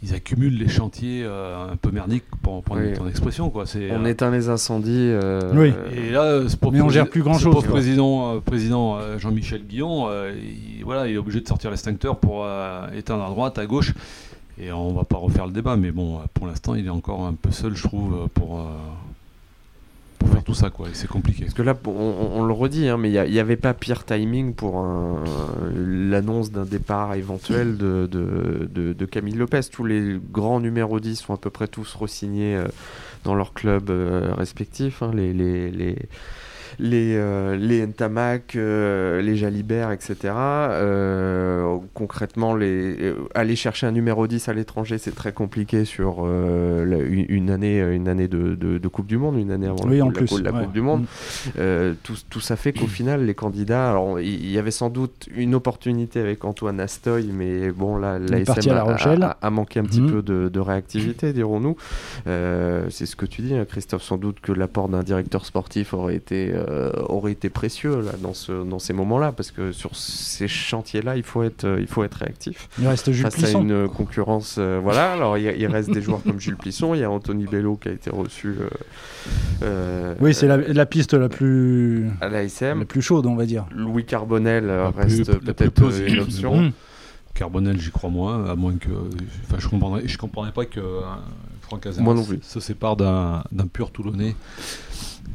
qu'ils 0.00 0.14
accumulent 0.14 0.56
les 0.56 0.68
chantiers 0.68 1.22
euh, 1.24 1.72
un 1.72 1.76
peu 1.76 1.90
merdiques, 1.90 2.24
pour 2.42 2.62
prendre 2.62 2.80
Oui. 2.82 2.94
ton 2.94 3.06
expression. 3.08 3.50
Quoi. 3.50 3.66
C'est, 3.66 3.90
On 3.92 4.04
euh, 4.04 4.08
éteint 4.08 4.30
les 4.30 4.48
incendies. 4.48 4.90
euh, 4.96 5.52
Oui. 5.54 5.72
et 5.96 6.10
là, 6.10 6.40
pauvre 6.60 6.72
Mais 6.72 6.80
on 6.80 6.88
gère 6.88 7.08
plus 7.08 7.22
grand-chose, 7.22 7.40
ce 7.42 7.48
pauvre 7.48 7.62
quoi. 7.66 7.72
président, 7.72 8.36
euh, 8.36 8.40
président 8.40 8.96
euh, 8.96 9.18
Jean-Michel 9.18 9.62
Guillon, 9.66 10.06
euh, 10.08 10.32
il, 10.42 10.82
voilà, 10.84 11.06
il 11.06 11.14
est 11.14 11.18
obligé 11.18 11.40
de 11.40 11.46
sortir 11.48 11.70
l'extincteur 11.70 12.18
pour 12.18 12.44
euh, 12.44 12.86
éteindre 12.96 13.24
à 13.24 13.28
droite, 13.28 13.58
à 13.58 13.66
gauche. 13.66 13.92
Et 14.62 14.72
on 14.72 14.92
va 14.92 15.04
pas 15.04 15.16
refaire 15.16 15.46
le 15.46 15.52
débat, 15.52 15.76
mais 15.76 15.90
bon, 15.90 16.18
pour 16.34 16.46
l'instant, 16.46 16.74
il 16.74 16.84
est 16.86 16.90
encore 16.90 17.24
un 17.24 17.32
peu 17.34 17.50
seul, 17.50 17.74
je 17.76 17.82
trouve, 17.82 18.14
euh, 18.14 18.26
pour, 18.32 18.60
tout 20.42 20.54
ça. 20.54 20.70
Quoi. 20.70 20.88
C'est 20.92 21.08
compliqué. 21.08 21.44
Parce 21.44 21.54
que 21.54 21.62
là, 21.62 21.74
on, 21.86 22.42
le 22.44 22.52
redit, 22.52 22.88
hein, 22.88 22.96
mais 22.96 23.10
il 23.10 23.30
n'y 23.30 23.38
avait 23.38 23.56
pas 23.56 23.74
pire 23.74 24.04
timing 24.04 24.54
pour 24.54 24.84
l'annonce 25.74 26.50
d'un 26.50 26.64
départ 26.64 27.14
éventuel 27.14 27.76
de, 27.76 28.08
de, 28.10 28.68
de- 28.92 29.04
Camille 29.06 29.34
Lopez. 29.34 29.60
Tous 29.72 29.84
les 29.84 30.18
grands 30.32 30.60
numéros 30.60 31.00
10 31.00 31.16
sont 31.16 31.34
à 31.34 31.36
peu 31.36 31.50
près 31.50 31.66
tous 31.68 31.94
re-signés 31.94 32.56
euh, 32.56 32.64
dans 33.24 33.34
leurs 33.34 33.52
clubs 33.52 33.90
euh, 33.90 34.32
respectifs. 34.34 35.02
hein, 35.02 35.10
les, 35.14 35.96
les, 36.80 37.14
euh, 37.16 37.56
les 37.56 37.86
Ntamak, 37.86 38.56
euh, 38.56 39.20
les 39.20 39.36
Jalibert, 39.36 39.92
etc. 39.92 40.16
Euh, 40.34 41.76
concrètement, 41.94 42.54
les, 42.54 42.96
euh, 43.02 43.14
aller 43.34 43.54
chercher 43.56 43.86
un 43.86 43.92
numéro 43.92 44.26
10 44.26 44.48
à 44.48 44.52
l'étranger, 44.54 44.98
c'est 44.98 45.14
très 45.14 45.32
compliqué 45.32 45.84
sur 45.84 46.18
euh, 46.24 46.84
la- 46.84 46.98
une, 46.98 47.50
année, 47.50 47.80
une 47.80 48.08
année 48.08 48.28
de, 48.28 48.54
de- 48.54 48.78
de 48.78 48.88
Coupe 48.88 49.06
du 49.06 49.18
Monde, 49.18 49.36
une 49.38 49.50
année 49.50 49.66
avant 49.66 49.84
Oui, 49.86 49.98
la, 49.98 50.04
en 50.04 50.08
la- 50.08 50.12
plus, 50.14 50.40
la 50.42 50.52
ouais. 50.52 50.64
Coupe 50.64 50.72
du 50.72 50.80
Monde. 50.80 51.02
Mm. 51.56 51.94
Tout, 52.02 52.14
tout 52.30 52.40
ça 52.40 52.56
fait 52.56 52.72
qu'au 52.72 52.86
final, 53.00 53.24
les 53.26 53.34
candidats, 53.34 53.90
alors 53.90 54.18
il 54.20 54.30
il 54.40 54.50
y, 54.50 54.58
avait 54.58 54.70
sans 54.70 54.90
doute 54.90 55.28
une 55.34 55.54
opportunité 55.54 56.18
avec 56.20 56.44
Antoine 56.44 56.80
Astoy, 56.80 57.30
mais 57.32 57.70
bon, 57.72 57.96
là, 57.96 58.18
l'ASM 58.18 58.70
a, 58.70 58.82
a- 58.82 59.36
a 59.42 59.50
manqué 59.50 59.78
un 59.80 59.84
petit 59.84 60.00
Mhm. 60.00 60.10
peu 60.10 60.22
de, 60.22 60.48
de 60.48 60.60
réactivité, 60.60 61.32
dirons-nous. 61.32 61.76
Euh, 62.26 62.86
c'est 62.90 63.06
ce 63.06 63.16
que 63.16 63.26
tu 63.26 63.42
dis, 63.42 63.54
hein, 63.54 63.64
Christophe, 63.68 64.02
sans 64.02 64.16
doute 64.16 64.40
que 64.40 64.52
l'apport 64.52 64.88
d'un 64.88 65.02
directeur 65.02 65.44
sportif 65.44 65.92
aurait 65.94 66.14
été, 66.16 66.50
euh, 66.54 66.64
aurait 67.08 67.32
été 67.32 67.48
précieux 67.50 68.00
là, 68.00 68.12
dans, 68.20 68.34
ce, 68.34 68.64
dans 68.64 68.78
ces 68.78 68.92
moments-là, 68.92 69.32
parce 69.32 69.50
que 69.50 69.72
sur 69.72 69.94
ces 69.96 70.48
chantiers-là, 70.48 71.16
il 71.16 71.22
faut 71.22 71.42
être, 71.42 71.64
euh, 71.64 71.78
il 71.80 71.86
faut 71.86 72.04
être 72.04 72.14
réactif 72.14 72.68
Il 72.78 72.86
reste 72.86 73.10
Jules 73.12 73.30
face 73.30 73.54
à 73.54 73.58
une 73.58 73.88
concurrence. 73.88 74.56
euh, 74.58 74.80
voilà, 74.82 75.12
alors 75.12 75.38
il, 75.38 75.66
reste 75.66 75.90
des 75.90 76.02
joueurs 76.02 76.22
comme 76.22 76.40
Jules 76.40 76.56
Plisson, 76.56 76.94
il 76.94 77.00
y 77.00 77.04
a 77.04 77.10
Anthony 77.10 77.46
Bello 77.46 77.76
qui 77.76 77.88
a 77.88 77.92
été 77.92 78.10
reçu 78.10 78.48
euh, 78.60 78.68
euh, 79.62 80.14
Oui, 80.20 80.34
c'est 80.34 80.46
la, 80.46 80.56
la 80.56 80.86
piste 80.86 81.14
la 81.14 81.28
plus, 81.28 82.08
à 82.20 82.28
l'ASM. 82.28 82.80
la 82.80 82.84
plus 82.84 83.02
chaude, 83.02 83.26
on 83.26 83.36
va 83.36 83.46
dire. 83.46 83.66
Louis 83.74 84.04
Carbonel 84.04 84.68
euh, 84.68 84.84
La 84.84 85.02
reste 85.02 85.28
la 85.28 85.52
peut-être 85.54 85.82
euh, 85.82 86.06
une 86.06 86.20
option. 86.20 86.60
Mm. 86.60 86.72
Carbonel, 87.34 87.80
j'y 87.80 87.90
crois 87.90 88.10
moins, 88.10 88.44
à 88.50 88.54
moins 88.54 88.74
que. 88.76 88.90
Enfin, 89.46 89.56
je 89.58 89.68
comprendrais, 89.68 90.06
je 90.06 90.18
comprenais 90.18 90.52
pas 90.52 90.66
que 90.66 90.80
euh, 90.80 91.00
Franck 91.62 91.86
Azema 91.86 92.04
Moi 92.04 92.14
non 92.14 92.24
plus. 92.24 92.40
se 92.42 92.60
sépare 92.60 92.96
d'un 92.96 93.44
d'un 93.52 93.66
pur 93.66 93.90
Toulonnais 93.92 94.34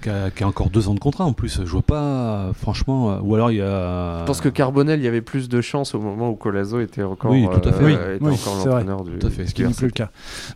qui 0.02 0.10
a, 0.10 0.30
qui 0.30 0.44
a 0.44 0.48
encore 0.48 0.70
deux 0.70 0.88
ans 0.90 0.94
de 0.94 1.00
contrat 1.00 1.26
en 1.26 1.34
plus. 1.34 1.62
Je 1.64 1.70
vois 1.72 1.82
pas, 1.82 2.52
franchement. 2.60 3.20
Ou 3.24 3.36
alors 3.36 3.52
il 3.52 3.58
y 3.58 3.62
a. 3.62 4.20
Je 4.22 4.26
pense 4.26 4.42
que 4.42 4.50
Carbonel, 4.50 5.00
il 5.00 5.06
y 5.06 5.08
avait 5.08 5.22
plus 5.22 5.50
de 5.50 5.62
chance 5.62 5.96
au 5.96 6.00
moment 6.00 6.30
où 6.30 6.36
Colazo 6.36 6.80
était 6.80 7.04
encore, 7.04 7.32
Oui, 7.32 7.46
tout 7.52 7.68
à 7.70 7.72
fait. 7.72 7.84
euh, 7.84 8.18
Oui, 8.22 8.36
vrai. 8.66 8.84
du. 9.12 9.20
Tout 9.20 9.28
à 9.28 9.30
fait. 9.30 9.46
Ce 9.48 9.54
qui 9.54 9.64
n'est 9.64 9.74
plus 9.74 9.88
le 9.88 9.92
cas. 9.92 10.10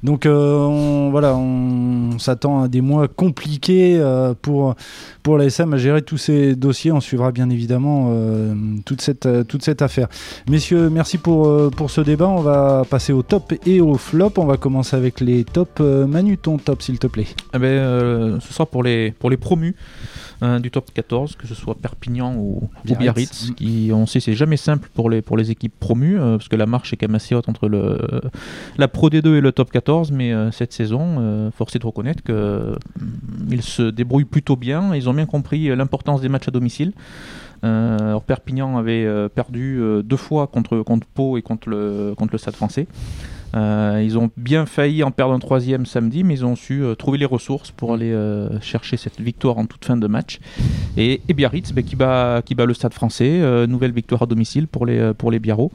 Donc 0.04 0.26
euh, 0.26 0.58
on, 0.66 1.10
voilà, 1.12 1.36
on 1.36 2.18
s'attend 2.20 2.64
à 2.64 2.68
des 2.68 2.82
mois 2.82 3.08
compliqués 3.08 3.98
euh, 4.00 4.34
pour, 4.40 4.76
pour 5.24 5.38
l'ASM 5.38 5.74
à 5.74 5.78
gérer 5.78 6.02
tous 6.02 6.18
ces 6.18 6.56
dossiers. 6.56 6.92
On 6.92 7.00
suivra 7.02 7.32
bien 7.32 7.50
évidemment 7.50 8.08
euh, 8.10 8.54
toute, 8.86 9.02
cette, 9.02 9.28
toute 9.48 9.64
cette 9.64 9.82
affaire. 9.82 10.08
Messieurs, 10.50 10.90
merci 10.90 11.18
pour, 11.18 11.72
pour 11.72 11.90
ce 11.92 12.02
débat. 12.02 12.28
On 12.28 12.42
va 12.42 12.84
passer 12.90 13.14
au 13.14 13.24
top 13.24 13.54
et 13.66 13.82
au 13.82 13.96
flop. 13.96 14.34
On 14.38 14.46
va 14.46 14.58
commencer 14.58 14.96
avec 14.96 15.20
les 15.22 15.44
tops. 15.44 15.80
Manu, 15.80 16.38
ton 16.38 16.58
top 16.58 16.82
s'il 16.82 17.00
te 17.00 17.08
plaît. 17.08 17.28
Eh 17.54 17.58
ben, 17.60 17.66
euh, 17.68 18.40
ce 18.40 18.54
sera 18.54 18.66
pour 18.66 18.84
les, 18.84 19.12
pour 19.20 19.30
les 19.30 19.38
promus 19.38 19.76
hein, 20.42 20.60
du 20.60 20.72
top 20.72 20.92
14, 20.94 21.36
que 21.36 21.48
ce 21.48 21.56
soit 21.56 21.76
Perpignan 21.76 22.36
ou, 22.36 22.70
ou 22.90 22.96
Biarritz. 22.96 23.52
Qui 23.56 23.92
on 23.94 24.06
sait 24.06 24.20
c'est 24.20 24.34
jamais 24.34 24.58
simple 24.58 24.90
pour 24.94 25.10
les, 25.10 25.22
pour 25.22 25.38
les 25.38 25.52
équipes 25.52 25.78
promues, 25.80 26.20
euh, 26.20 26.38
parce 26.38 26.48
que 26.48 26.56
la 26.56 26.66
marche 26.66 26.94
est 26.94 26.98
quand 26.98 27.08
même 27.08 27.16
assez 27.16 27.36
haute 27.36 27.50
entre 27.50 27.68
le, 27.68 28.00
la 28.78 28.88
Pro 28.88 29.10
D2 29.10 29.38
et 29.38 29.42
le 29.42 29.52
top 29.52 29.72
14, 29.72 30.12
mais 30.12 30.34
euh, 30.34 30.52
cette 30.52 30.74
saison, 30.74 31.18
euh, 31.20 31.52
force 31.52 31.76
est 31.76 31.80
de 31.80 31.86
reconnaître 31.86 32.24
qu'ils 32.24 33.62
se 33.62 33.84
débrouillent 33.84 34.26
plutôt 34.26 34.56
bien, 34.56 34.96
ils 34.96 35.10
ont 35.10 35.14
bien 35.14 35.26
compris 35.26 35.76
l'importance 35.76 36.22
des 36.22 36.30
matchs 36.30 36.48
à 36.48 36.52
domicile. 36.52 36.94
Alors 37.62 38.24
Perpignan 38.24 38.78
avait 38.78 39.06
perdu 39.36 39.82
deux 40.06 40.16
fois 40.16 40.48
contre, 40.48 40.80
contre 40.80 41.06
Pau 41.08 41.38
et 41.38 41.42
contre 41.42 41.70
le, 41.70 42.14
contre 42.18 42.32
le 42.32 42.38
Stade 42.38 42.56
français. 42.56 42.88
Euh, 43.56 44.02
ils 44.04 44.18
ont 44.18 44.30
bien 44.38 44.66
failli 44.66 45.04
en 45.04 45.12
perdre 45.12 45.34
un 45.34 45.40
troisième 45.40 45.86
samedi, 45.86 46.24
mais 46.24 46.36
ils 46.36 46.46
ont 46.46 46.56
su 46.56 46.84
euh, 46.84 46.96
trouver 46.96 47.18
les 47.18 47.26
ressources 47.26 47.72
pour 47.72 47.94
aller 47.94 48.12
euh, 48.12 48.60
chercher 48.62 48.98
cette 48.98 49.20
victoire 49.20 49.58
en 49.58 49.66
toute 49.66 49.86
fin 49.86 49.98
de 49.98 50.08
match. 50.08 50.40
Et, 50.98 51.22
Biarritz, 51.34 51.72
ben, 51.74 51.84
qui, 51.84 51.96
bat, 51.96 52.44
le 52.66 52.74
Stade 52.74 52.94
français, 52.94 53.68
nouvelle 53.68 53.92
victoire 53.92 54.24
à 54.24 54.26
domicile 54.26 54.68
pour 54.68 54.86
les, 54.86 55.14
pour 55.14 55.32
Biarros. 55.32 55.72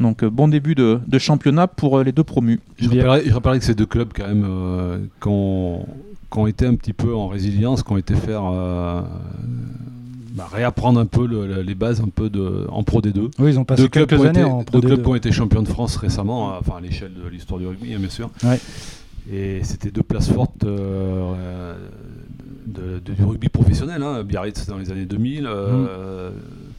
Donc 0.00 0.24
bon 0.24 0.48
début 0.48 0.74
de, 0.74 1.00
championnat 1.18 1.66
pour 1.66 2.00
les 2.02 2.12
deux 2.12 2.24
promus. 2.24 2.60
Je 2.78 2.88
rappellerai, 3.30 3.58
que 3.58 3.64
ces 3.64 3.74
deux 3.74 3.86
clubs, 3.86 4.10
quand 4.14 4.26
même, 4.26 5.08
qui, 5.20 5.28
ont, 5.28 6.46
été 6.46 6.66
un 6.66 6.74
petit 6.74 6.92
peu 6.92 7.14
en 7.14 7.28
résilience, 7.28 7.82
qui 7.82 7.92
ont 7.92 7.96
été 7.96 8.14
faire 8.14 8.42
bah, 10.36 10.46
réapprendre 10.52 11.00
un 11.00 11.06
peu 11.06 11.26
le- 11.26 11.46
le- 11.46 11.62
les 11.62 11.74
bases 11.74 12.00
un 12.00 12.08
peu 12.08 12.28
de, 12.30 12.66
en 12.70 12.82
Pro 12.84 13.00
D2. 13.00 13.30
Oui, 13.38 13.50
ils 13.52 13.58
ont 13.58 13.64
passé 13.64 13.82
Deux 13.82 13.88
clubs, 13.88 14.08
quelques 14.08 14.20
années 14.24 14.40
été, 14.40 14.44
en 14.44 14.62
Pro 14.64 14.80
deux 14.80 14.86
clubs 14.88 15.00
D2. 15.00 15.02
qui 15.02 15.08
ont 15.08 15.14
été 15.14 15.32
champions 15.32 15.62
de 15.62 15.68
France 15.68 15.96
récemment, 15.96 16.52
euh, 16.52 16.58
enfin 16.60 16.74
à 16.78 16.80
l'échelle 16.80 17.12
de 17.14 17.28
l'histoire 17.28 17.58
du 17.58 17.66
rugby, 17.66 17.94
hein, 17.94 17.98
bien 17.98 18.10
sûr. 18.10 18.30
Ouais. 18.44 18.60
Et 19.32 19.60
c'était 19.64 19.90
deux 19.90 20.02
places 20.04 20.30
fortes 20.30 20.62
euh, 20.64 21.34
euh, 21.36 21.74
de- 22.66 23.00
de- 23.04 23.14
du 23.14 23.24
rugby 23.24 23.48
professionnel. 23.48 24.02
Hein. 24.02 24.22
Biarritz 24.22 24.66
dans 24.66 24.76
les 24.78 24.92
années 24.92 25.06
2000, 25.06 25.46
euh, 25.46 25.48
Perpignan, 25.48 26.30
fin 26.30 26.30
des 26.30 26.30
Mmh. 26.30 26.30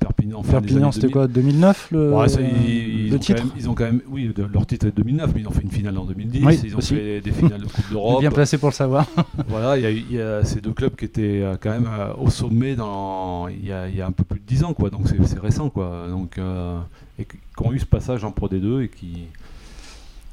Perpignan, 0.07 0.91
c'était 0.91 1.07
2000. 1.07 1.13
quoi 1.13 1.27
2009 1.27 1.87
le, 1.91 2.13
Ouais, 2.13 2.27
ça, 2.29 2.39
ils, 2.41 2.67
ils 3.05 3.09
le 3.09 3.15
ont 3.15 3.19
titre 3.19 3.43
même, 3.43 3.51
ils 3.57 3.69
ont 3.69 3.73
quand 3.73 3.83
même, 3.85 4.01
oui, 4.09 4.31
de- 4.35 4.43
leur 4.51 4.65
titre 4.65 4.85
est 4.87 4.91
de 4.91 4.95
2009, 4.95 5.31
mais 5.35 5.41
ils 5.41 5.47
ont 5.47 5.51
fait 5.51 5.61
une 5.63 5.71
finale 5.71 5.97
en 5.97 6.05
2010. 6.05 6.43
Oui, 6.45 6.59
ils 6.63 6.75
ont 6.75 6.77
aussi. 6.79 6.95
fait 6.95 7.21
des 7.21 7.31
finales 7.31 7.61
de 7.61 7.65
Coupe 7.67 7.85
d'Europe. 7.91 8.19
bien 8.21 8.31
placé 8.31 8.57
pour 8.57 8.69
le 8.69 8.73
savoir. 8.73 9.05
Voilà, 9.47 9.77
il 9.77 9.83
y, 10.11 10.19
a 10.21 10.39
y 10.41 10.45
ces 10.45 10.61
deux 10.61 10.71
clubs 10.73 10.95
qui 10.95 11.05
étaient 11.05 11.41
euh, 11.43 11.55
quand 11.59 11.71
même 11.71 11.87
euh, 11.87 12.13
au 12.19 12.29
sommet 12.29 12.75
dans, 12.75 13.47
il, 13.47 13.65
y 13.65 13.71
a, 13.71 13.87
il 13.87 13.95
y 13.95 14.01
a 14.01 14.07
un 14.07 14.11
peu 14.11 14.23
plus 14.23 14.39
de 14.39 14.45
10 14.45 14.63
ans, 14.63 14.73
quoi. 14.73 14.89
Donc 14.89 15.07
c'est 15.25 15.39
récent, 15.39 15.69
quoi. 15.69 16.05
Donc, 16.09 16.37
euh, 16.37 16.77
et 17.19 17.25
qui 17.25 17.37
ont 17.59 17.71
eu 17.73 17.79
ce 17.79 17.85
passage 17.85 18.23
en 18.23 18.31
Pro 18.31 18.47
D2 18.47 18.83
et 18.83 18.89
qui, 18.89 19.23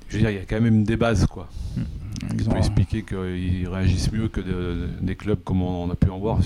je 0.08 0.14
veux 0.16 0.20
dire, 0.20 0.30
il 0.30 0.36
y 0.36 0.40
a 0.40 0.44
quand 0.44 0.60
même 0.60 0.84
des 0.84 0.96
bases, 0.96 1.26
quoi. 1.26 1.48
Ils 1.76 2.36
Qui 2.42 2.48
ont- 2.48 2.52
peut 2.52 2.58
expliquer 2.58 3.02
qu'ils 3.02 3.68
réagissent 3.68 4.12
mieux 4.12 4.28
que 4.28 4.40
de- 4.40 4.88
des 5.02 5.14
clubs 5.16 5.38
comme 5.44 5.62
on 5.62 5.90
a 5.90 5.94
pu 5.94 6.08
en 6.10 6.18
voir. 6.18 6.38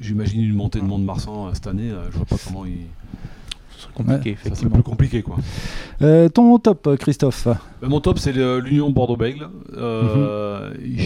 J'imagine 0.00 0.42
une 0.42 0.54
montée 0.54 0.80
de 0.80 0.84
Mont-de-Marsan 0.84 1.46
euh, 1.48 1.50
cette 1.54 1.66
année. 1.66 1.90
euh, 1.90 2.04
Je 2.10 2.16
vois 2.16 2.26
pas 2.26 2.36
comment 2.46 2.64
serait 3.78 3.92
compliqué, 3.94 4.30
Ouais, 4.30 4.36
Ça 4.36 4.46
effectivement. 4.48 4.74
plus 4.74 4.82
compliqué, 4.82 5.22
quoi. 5.22 5.36
Euh, 6.02 6.28
ton 6.28 6.58
top, 6.58 6.96
Christophe? 6.98 7.46
Ben, 7.82 7.88
mon 7.88 8.00
top, 8.00 8.18
c'est 8.18 8.32
l'Union 8.32 8.90
Bordeaux-Bègles. 8.90 9.48
Euh, 9.76 10.70
Mhm. 10.74 10.96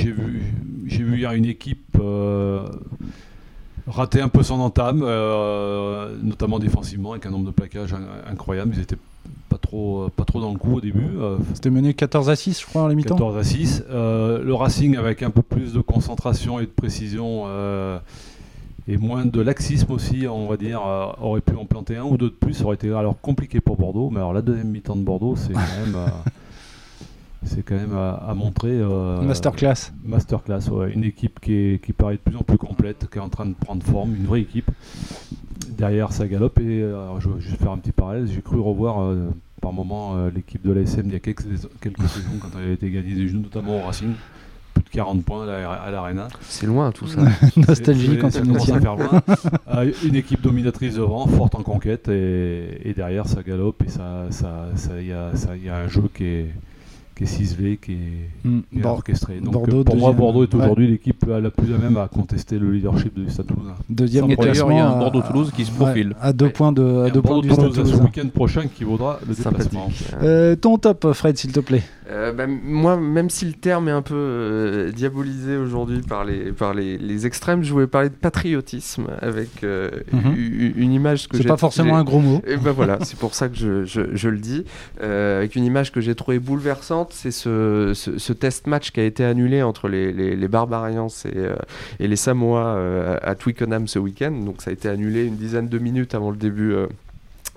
J'ai 0.86 1.02
vu, 1.02 1.18
hier 1.18 1.32
une 1.32 1.44
équipe 1.44 1.98
euh, 2.00 2.66
rater 3.86 4.20
un 4.20 4.28
peu 4.28 4.42
son 4.42 4.60
entame, 4.60 5.00
notamment 6.22 6.58
défensivement, 6.58 7.12
avec 7.12 7.26
un 7.26 7.30
nombre 7.30 7.46
de 7.46 7.50
plaquages 7.50 7.92
in- 7.92 8.30
incroyable. 8.30 8.72
Ils 8.76 8.80
étaient 8.82 8.96
pas 9.48 9.58
trop, 9.58 10.08
pas 10.14 10.24
trop 10.24 10.40
dans 10.40 10.52
le 10.52 10.58
coup 10.58 10.76
au 10.76 10.80
début. 10.80 11.06
C'était 11.54 11.70
mené 11.70 11.94
14 11.94 12.30
à 12.30 12.36
6, 12.36 12.60
je 12.60 12.66
crois, 12.66 12.82
en 12.82 12.88
la 12.88 12.94
mi-temps. 12.94 13.16
14 13.16 13.36
à 13.36 13.44
6. 13.44 13.82
le 13.90 14.52
Racing, 14.54 14.96
avec 14.96 15.22
un 15.22 15.30
peu 15.30 15.42
plus 15.42 15.72
de 15.72 15.80
concentration 15.80 16.58
et 16.60 16.64
de 16.64 16.70
précision 16.70 17.44
et 18.88 18.96
moins 18.96 19.26
de 19.26 19.40
laxisme 19.40 19.92
aussi, 19.92 20.26
on 20.26 20.48
va 20.48 20.56
dire, 20.56 20.80
aurait 21.20 21.42
pu 21.42 21.54
en 21.54 21.66
planter 21.66 21.96
un 21.96 22.04
ou 22.04 22.16
deux 22.16 22.30
de 22.30 22.34
plus. 22.34 22.54
Ça 22.54 22.64
aurait 22.64 22.76
été 22.76 22.90
alors 22.92 23.20
compliqué 23.20 23.60
pour 23.60 23.76
Bordeaux. 23.76 24.10
Mais 24.10 24.18
alors 24.18 24.32
la 24.32 24.42
deuxième 24.42 24.68
mi-temps 24.68 24.96
de 24.96 25.02
Bordeaux, 25.02 25.36
c'est 25.36 25.52
quand 25.52 25.60
même 25.60 25.96
c'est 27.44 27.62
quand 27.62 27.76
même 27.76 27.94
à, 27.94 28.32
montrer. 28.34 28.72
Euh, 28.72 29.20
masterclass. 29.20 29.92
Masterclass, 30.04 30.70
ouais. 30.70 30.92
Une 30.92 31.04
équipe 31.04 31.38
qui, 31.38 31.80
qui 31.84 31.92
paraît 31.92 32.14
de 32.14 32.20
plus 32.20 32.36
en 32.36 32.42
plus 32.42 32.58
complète, 32.58 33.06
qui 33.10 33.18
est 33.18 33.22
en 33.22 33.28
train 33.28 33.46
de 33.46 33.54
prendre 33.54 33.82
forme, 33.84 34.14
une 34.16 34.24
vraie 34.24 34.40
équipe. 34.40 34.70
Derrière, 35.68 36.12
ça 36.12 36.26
galope. 36.26 36.58
Et 36.58 36.80
je 37.20 37.28
vais 37.28 37.40
juste 37.40 37.58
faire 37.58 37.72
un 37.72 37.78
petit 37.78 37.92
parallèle. 37.92 38.26
J'ai 38.26 38.42
cru 38.42 38.58
revoir 38.58 39.02
euh, 39.02 39.28
par 39.60 39.72
moment 39.72 40.16
euh, 40.16 40.30
l'équipe 40.34 40.66
de 40.66 40.72
l'ASM 40.72 41.02
il 41.06 41.12
y 41.12 41.16
a 41.16 41.20
quelques, 41.20 41.44
quelques 41.80 42.08
saisons 42.08 42.38
quand 42.40 42.48
elle 42.58 42.70
a 42.70 42.72
été 42.72 42.90
gagnée 42.90 43.14
des 43.14 43.28
genoux, 43.28 43.42
notamment 43.42 43.82
au 43.82 43.86
Racing. 43.86 44.12
De 44.88 44.94
40 44.94 45.24
points 45.24 45.46
à 45.46 45.90
l'Arena. 45.90 46.28
C'est 46.42 46.66
loin 46.66 46.92
tout 46.92 47.06
ça. 47.06 47.22
Nostalgie 47.56 48.18
quand 48.18 48.30
ça 48.30 48.40
commence 48.40 48.70
à 48.70 48.80
faire 48.80 48.96
loin. 48.96 49.22
une 50.04 50.16
équipe 50.16 50.40
dominatrice 50.40 50.94
devant, 50.94 51.26
forte 51.26 51.54
en 51.54 51.62
conquête. 51.62 52.08
Et, 52.08 52.94
derrière, 52.96 53.26
ça 53.26 53.42
galope. 53.42 53.82
Et 53.82 53.86
il 53.86 53.90
ça, 53.90 54.26
ça, 54.30 54.68
ça, 54.76 55.00
y, 55.00 55.12
a, 55.12 55.30
y 55.62 55.68
a 55.68 55.76
un 55.76 55.88
jeu 55.88 56.08
qui 56.14 56.24
est 56.24 56.54
qui 57.18 57.24
est 57.24 57.26
ciselé, 57.26 57.76
qui 57.76 57.92
est, 57.94 58.48
mm. 58.48 58.84
orchestré. 58.84 59.40
Donc 59.40 59.52
Bordeaux, 59.52 59.82
pour 59.82 59.96
moi, 59.96 60.12
Bordeaux 60.12 60.44
est 60.44 60.54
aujourd'hui 60.54 60.86
l'équipe 60.86 61.26
la 61.26 61.50
plus 61.50 61.74
à 61.74 61.78
même 61.78 61.96
à 61.96 62.06
contester 62.06 62.58
le 62.58 62.70
leadership 62.70 63.18
du 63.18 63.28
Stade 63.28 63.46
Toulousain. 63.46 63.74
Deuxième 63.90 64.34
classement, 64.36 64.70
il 64.70 64.76
y 64.76 64.80
a 64.80 64.88
un 64.88 64.98
Bordeaux-Toulouse 64.98 65.50
qui 65.54 65.64
se 65.64 65.72
profile. 65.72 66.14
à 66.20 66.32
deux 66.32 66.50
points 66.50 66.70
de, 66.70 67.06
à 67.06 67.10
deux 67.10 67.20
points 67.20 67.40
du 67.40 67.50
Stade 67.50 67.72
Toulousain. 67.72 67.96
ce 67.96 68.02
week-end 68.02 68.28
prochain 68.28 68.66
qui 68.68 68.84
vaudra 68.84 69.18
le 69.28 69.34
déplacement. 69.34 69.90
Euh, 70.22 70.54
ton 70.54 70.78
top, 70.78 71.12
Fred, 71.12 71.36
s'il 71.36 71.50
te 71.50 71.60
plaît. 71.60 71.82
Euh, 72.10 72.32
bah, 72.32 72.46
moi, 72.46 72.96
même 72.96 73.30
si 73.30 73.44
le 73.44 73.52
terme 73.52 73.88
est 73.88 73.92
un 73.92 74.00
peu 74.02 74.14
euh, 74.14 74.92
diabolisé 74.92 75.56
aujourd'hui 75.56 76.00
par, 76.00 76.24
les, 76.24 76.52
par 76.52 76.72
les, 76.72 76.96
les, 76.96 77.26
extrêmes, 77.26 77.64
je 77.64 77.72
voulais 77.72 77.86
parler 77.86 78.08
de 78.08 78.14
patriotisme 78.14 79.08
avec 79.20 79.62
mhm. 79.62 80.34
une, 80.76 80.92
image 80.92 81.28
que 81.28 81.36
j'ai. 81.36 81.42
C'est 81.42 81.48
pas 81.48 81.56
forcément 81.56 81.96
un 81.96 82.04
gros 82.04 82.20
mot. 82.20 82.40
Et 82.46 82.56
ben 82.56 82.70
voilà, 82.70 82.98
c'est 83.02 83.18
pour 83.18 83.34
ça 83.34 83.48
que 83.48 83.56
je, 83.56 83.84
je, 83.84 84.02
je 84.12 84.28
le 84.28 84.38
dis. 84.38 84.64
avec 85.00 85.56
une 85.56 85.64
image 85.64 85.90
que 85.90 86.00
j'ai 86.00 86.14
trouvée 86.14 86.38
bouleversante, 86.38 87.07
c'est 87.10 87.30
ce, 87.30 87.92
ce, 87.94 88.32
test 88.32 88.66
match 88.66 88.90
qui 88.90 89.00
a 89.00 89.04
été 89.04 89.24
annulé 89.24 89.62
entre 89.62 89.88
les, 89.88 90.12
les, 90.12 90.36
les 90.36 90.48
Barbarians 90.48 91.08
et, 91.24 92.02
et 92.02 92.08
les 92.08 92.16
Samoa 92.16 93.18
à 93.22 93.34
Twickenham 93.34 93.88
ce 93.88 93.98
week-end. 93.98 94.32
Donc 94.32 94.62
ça 94.62 94.70
a 94.70 94.72
été 94.72 94.88
annulé 94.88 95.24
une 95.24 95.36
dizaine 95.36 95.68
de 95.68 95.78
minutes 95.78 96.14
avant 96.14 96.30
le 96.30 96.36
début 96.36 96.74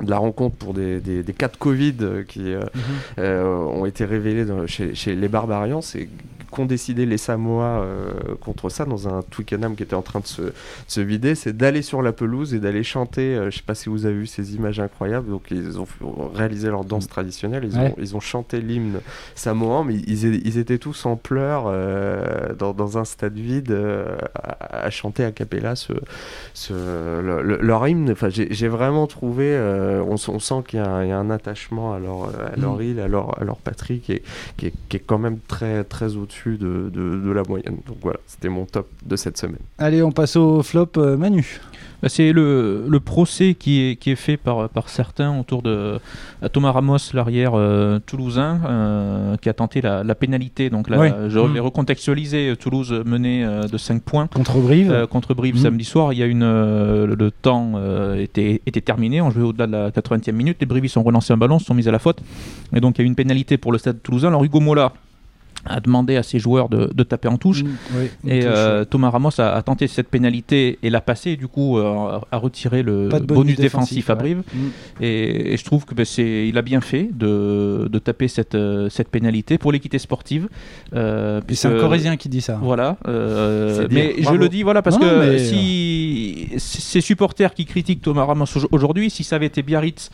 de 0.02 0.10
la 0.10 0.18
rencontre 0.18 0.56
pour 0.56 0.74
des, 0.74 1.00
des, 1.00 1.34
cas 1.34 1.48
de 1.48 1.58
Covid 1.58 1.96
qui 2.28 2.54
mhm. 2.54 3.24
ont 3.24 3.86
été 3.86 4.06
révélés 4.06 4.46
chez, 4.68 4.96
chez, 4.96 5.16
les 5.16 5.28
Barbarians. 5.28 5.82
C'est 5.82 6.10
qu'ont 6.52 6.66
décidé 6.66 7.06
les 7.06 7.18
Samoa 7.18 7.82
euh, 7.82 8.12
contre 8.40 8.70
ça 8.70 8.86
dans 8.86 9.08
un 9.08 9.22
Twickenham 9.24 9.76
qui 9.76 9.84
était 9.84 9.96
en 9.96 10.02
train 10.02 10.20
de 10.20 10.28
se, 10.28 10.54
se 10.88 11.02
vider, 11.02 11.34
c'est 11.34 11.56
d'aller 11.56 11.82
sur 11.82 12.02
la 12.02 12.12
pelouse 12.12 12.54
et 12.54 12.60
d'aller 12.60 12.84
chanter. 12.84 13.36
Euh, 13.36 13.50
je 13.50 13.58
sais 13.58 13.64
pas 13.66 13.74
si 13.74 13.90
vous 13.90 14.06
avez 14.06 14.16
vu 14.16 14.28
ces 14.28 14.56
images 14.56 14.80
incroyables. 14.80 15.30
Donc 15.30 15.50
ils 15.50 15.80
ont 15.80 15.88
réalisé 16.34 16.70
leur 16.70 16.84
danse 16.84 17.08
traditionnelle. 17.08 17.64
Ils, 17.64 17.80
ont, 17.80 17.96
ils 17.98 18.16
ont 18.16 18.20
chanté 18.20 18.62
l'hymne 18.62 19.00
samoan, 19.34 19.86
mais 19.86 19.96
ils, 19.96 20.26
ils, 20.46 20.58
étaient 20.58 20.78
tous 20.78 21.06
en 21.06 21.16
pleurs 21.16 21.64
euh, 21.68 22.54
dans, 22.58 22.74
dans, 22.74 22.98
un 22.98 23.06
stade 23.06 23.38
vide 23.38 23.76
à, 24.36 24.90
chanter 24.90 25.24
a 25.24 25.32
cappella 25.32 25.76
ce, 25.76 25.94
ce, 26.54 27.22
leur 27.62 27.88
hymne. 27.88 28.12
Enfin, 28.12 28.30
j'ai 28.30 28.68
vraiment 28.68 29.08
trouvé. 29.08 29.58
On, 30.06 30.16
on, 30.16 30.40
sent 30.40 30.64
qu'il 30.68 30.80
y, 30.80 30.84
y, 30.84 30.86
a 30.86 31.18
un 31.18 31.30
attachement 31.30 31.94
à 31.94 32.00
leur, 32.00 32.26
à 32.26 32.58
leur 32.58 32.78
mm. 32.78 32.84
île, 32.84 33.00
à 33.00 33.08
leur, 33.08 33.42
à 33.42 33.46
leur 33.46 33.58
patrie 33.58 34.00
qui 34.00 34.14
est, 34.14 34.24
qui 34.58 34.68
est, 34.68 34.74
qui 34.90 34.98
est 34.98 35.04
quand 35.06 35.20
même 35.20 35.40
très, 35.48 35.84
très 35.86 36.18
au-dessus 36.18 36.41
de, 36.50 36.90
de, 36.90 37.32
la 37.32 37.44
moyenne. 37.48 37.78
Donc 37.88 37.98
voilà, 38.02 38.20
c'était 38.28 38.50
mon 38.50 38.66
top 38.66 38.88
de 39.06 39.16
cette 39.16 39.38
semaine. 39.38 39.60
Allez, 39.78 40.04
on 40.04 40.12
passe 40.12 40.36
au 40.36 40.62
flop 40.64 40.90
euh, 40.98 41.18
Manu. 41.18 41.60
Bah, 42.02 42.10
c'est 42.10 42.32
le, 42.32 42.86
le, 42.90 43.00
procès 43.00 43.54
qui 43.54 43.82
est, 43.82 43.96
qui 43.96 44.10
est 44.10 44.16
fait 44.16 44.36
par, 44.36 44.70
par 44.70 44.90
certains 44.90 45.40
autour 45.40 45.62
de 45.62 46.00
Thomas 46.52 46.72
Ramos, 46.72 46.98
l'arrière 47.14 47.52
euh, 47.54 48.00
toulousain, 48.04 48.60
euh, 48.66 49.38
qui 49.38 49.50
a 49.50 49.54
tenté 49.54 49.82
la, 49.82 50.04
la 50.04 50.16
pénalité. 50.16 50.72
Donc 50.72 50.90
là, 50.90 51.30
je 51.30 51.40
vais 51.40 51.60
mm. 51.60 51.64
recontextualiser. 51.64 52.56
Toulouse 52.60 52.92
menait 53.06 53.46
de 53.68 53.78
5 53.78 54.02
points 54.02 54.28
contre 54.28 54.58
Brive. 54.58 55.08
contre 55.12 55.36
Brive 55.36 55.56
mm. 55.56 55.60
samedi 55.60 55.86
soir. 55.86 56.12
Il 56.14 56.20
y 56.20 56.24
a 56.24 56.26
une, 56.26 56.42
le 56.42 57.32
temps 57.32 57.74
était, 58.18 58.62
était 58.66 58.82
terminé. 58.82 59.22
On 59.22 59.30
jouait 59.30 59.44
au-delà 59.44 59.68
de 59.68 59.72
la 59.72 59.92
80e 59.92 60.32
minute. 60.32 60.58
Les 60.60 60.66
Brivis 60.66 60.94
ont 60.96 61.04
relancé 61.04 61.34
un 61.34 61.38
ballon, 61.38 61.60
se 61.60 61.66
sont 61.66 61.76
mis 61.76 61.88
à 61.88 61.92
la 61.92 62.00
faute. 62.00 62.22
Et 62.76 62.80
donc 62.80 62.98
il 62.98 63.02
y 63.02 63.04
a 63.04 63.06
eu 63.06 63.08
une 63.08 63.16
pénalité 63.16 63.58
pour 63.58 63.72
le 63.72 63.78
stade 63.78 64.02
toulousain. 64.02 64.30
Alors 64.30 64.44
Hugo 64.44 64.60
Mola 64.60 64.94
a 65.66 65.80
demandé 65.80 66.16
à 66.16 66.24
ses 66.24 66.40
joueurs 66.40 66.70
de, 66.70 66.92
de 66.94 67.04
taper 67.04 67.28
en 67.28 67.38
touche. 67.38 67.64
Mm, 67.64 68.28
et 68.28 68.42
euh, 68.46 68.86
Thomas 68.86 69.10
Ramos 69.10 69.40
a, 69.40 69.62
tenté 69.62 69.88
cette 69.88 70.08
pénalité 70.08 70.80
et 70.84 70.90
l'a 70.90 71.02
passé, 71.02 71.36
du 71.36 71.48
coup, 71.48 71.78
euh, 71.78 72.20
a 72.32 72.38
retiré 72.38 72.84
le 72.84 73.10
bonus, 73.10 73.58
défensif, 73.58 74.10
à 74.10 74.16
Brive. 74.16 74.44
Mm. 74.54 74.60
Et, 75.02 75.58
je 75.58 75.64
trouve 75.64 75.86
que 75.86 75.94
ben, 75.94 76.06
c'est, 76.06 76.48
il 76.48 76.58
a 76.58 76.62
bien 76.62 76.82
fait 76.82 77.10
de, 77.14 77.88
de 77.92 78.00
taper 78.00 78.28
cette, 78.28 78.56
euh, 78.56 78.90
cette 78.90 79.10
pénalité 79.10 79.58
pour 79.58 79.72
l'équité 79.72 80.00
sportive. 80.00 80.48
c'est 80.92 81.66
un 81.66 81.80
Corésien 81.80 82.18
qui 82.18 82.30
dit 82.30 82.42
ça. 82.42 82.60
Voilà. 82.62 82.98
mais 83.06 84.16
je 84.20 84.34
le 84.34 84.50
dis 84.50 84.64
voilà, 84.64 84.82
parce 84.82 84.98
que 84.98 85.38
si 85.38 86.50
ces 86.58 87.02
supporters 87.02 87.54
qui 87.54 87.66
critiquent 87.66 88.02
Thomas 88.02 88.26
Ramos 88.26 88.46
aujourd'hui, 88.72 89.10
si 89.10 89.24
ça 89.24 89.36
avait 89.36 89.46
été 89.48 89.62
Biarritz 89.62 90.10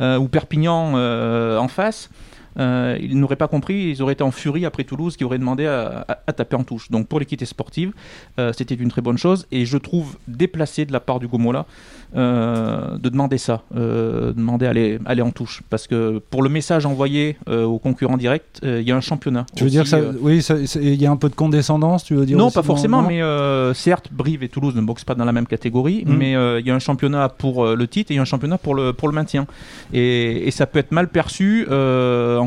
ou 0.00 0.28
Perpignan 0.28 0.94
en 0.94 1.68
face, 1.68 2.10
euh, 2.58 2.98
ils 3.00 3.18
n'auraient 3.18 3.36
pas 3.36 3.48
compris, 3.48 3.90
ils 3.90 4.02
auraient 4.02 4.14
été 4.14 4.24
en 4.24 4.30
furie 4.30 4.66
après 4.66 4.84
Toulouse 4.84 5.16
qui 5.16 5.24
aurait 5.24 5.38
demandé 5.38 5.66
à, 5.66 6.32
taper 6.32 6.56
en 6.56 6.64
touche. 6.64 6.90
Donc 6.90 7.06
pour 7.08 7.20
l'équité 7.20 7.44
sportive, 7.44 7.92
euh, 8.38 8.52
c'était 8.52 8.74
une 8.74 8.88
très 8.88 9.02
bonne 9.02 9.18
chose 9.18 9.46
et 9.52 9.64
je 9.64 9.78
trouve 9.78 10.16
déplacé 10.26 10.84
de 10.84 10.92
la 10.92 11.00
part 11.00 11.20
du 11.20 11.28
Gomola 11.28 11.66
euh, 12.16 12.96
de 12.96 13.08
demander 13.08 13.38
ça, 13.38 13.62
demander 13.72 14.66
à 14.66 14.70
aller, 14.70 14.98
aller 15.04 15.22
en 15.22 15.30
touche. 15.30 15.62
Parce 15.70 15.86
que 15.86 16.18
pour 16.30 16.42
le 16.42 16.48
message 16.48 16.86
envoyé 16.86 17.36
aux 17.46 17.78
concurrents 17.78 18.16
directs, 18.16 18.60
il 18.62 18.82
y 18.82 18.92
a 18.92 18.96
un 18.96 19.00
championnat. 19.00 19.46
Tu 19.54 19.64
veux 19.64 19.70
dire 19.70 19.86
ça, 19.86 20.00
oui, 20.20 20.44
il 20.76 21.00
y 21.00 21.06
a 21.06 21.10
un 21.10 21.16
peu 21.16 21.28
de 21.28 21.34
condescendance, 21.34 22.04
tu 22.04 22.14
veux 22.14 22.26
dire 22.26 22.38
Non, 22.38 22.50
pas 22.50 22.62
forcément, 22.62 23.02
mais 23.02 23.20
certes, 23.74 24.08
Brive 24.12 24.42
et 24.42 24.48
Toulouse 24.48 24.74
ne 24.74 24.80
boxent 24.80 25.04
pas 25.04 25.14
dans 25.14 25.24
la 25.24 25.32
même 25.32 25.46
catégorie, 25.46 26.04
hmm. 26.06 26.16
mais 26.16 26.32
il 26.32 26.66
y 26.66 26.70
a 26.70 26.74
un 26.74 26.78
championnat 26.78 27.28
pour 27.28 27.66
le 27.66 27.88
titre 27.88 28.10
et 28.10 28.14
il 28.14 28.16
y 28.16 28.20
a 28.20 28.22
un 28.22 28.26
championnat 28.26 28.58
pour 28.58 28.74
le, 28.74 28.92
pour 28.92 29.08
le 29.08 29.14
maintien. 29.14 29.46
Et, 29.92 30.50
ça 30.58 30.66
peut 30.66 30.80
être 30.80 30.90
mal 30.90 31.08
perçu, 31.08 31.66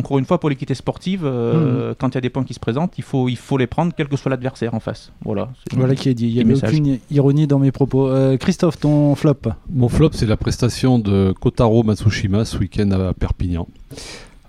encore 0.01 0.19
une 0.19 0.25
fois, 0.25 0.39
pour 0.39 0.49
l'équité 0.49 0.75
sportive, 0.75 1.25
hmm. 1.25 1.95
quand 1.97 2.09
il 2.09 2.15
y 2.15 2.17
a 2.17 2.21
des 2.21 2.29
points 2.29 2.43
qui 2.43 2.53
se 2.53 2.59
présentent, 2.59 2.97
il 2.97 3.03
faut, 3.03 3.29
il 3.29 3.37
faut 3.37 3.57
les 3.57 3.67
prendre, 3.67 3.93
quel 3.95 4.07
que 4.07 4.17
soit 4.17 4.29
l'adversaire 4.29 4.73
en 4.73 4.79
face. 4.79 5.11
Voilà. 5.23 5.49
Voilà 5.73 5.95
qui 5.95 6.09
est 6.09 6.13
dit. 6.13 6.29
Il 6.29 6.45
n'y 6.45 6.53
a 6.53 6.55
aucune 6.55 6.99
ironie 7.09 7.47
dans 7.47 7.59
mes 7.59 7.71
propos. 7.71 8.09
Christophe, 8.39 8.79
ton 8.79 9.15
flop 9.15 9.31
mon 9.73 9.89
flop, 9.89 10.09
c'est 10.13 10.25
la 10.25 10.37
prestation 10.37 10.99
de 10.99 11.33
Kotaro 11.39 11.83
Matsushima 11.83 12.45
ce 12.45 12.57
week-end 12.57 12.91
à 12.91 13.13
Perpignan. 13.13 13.67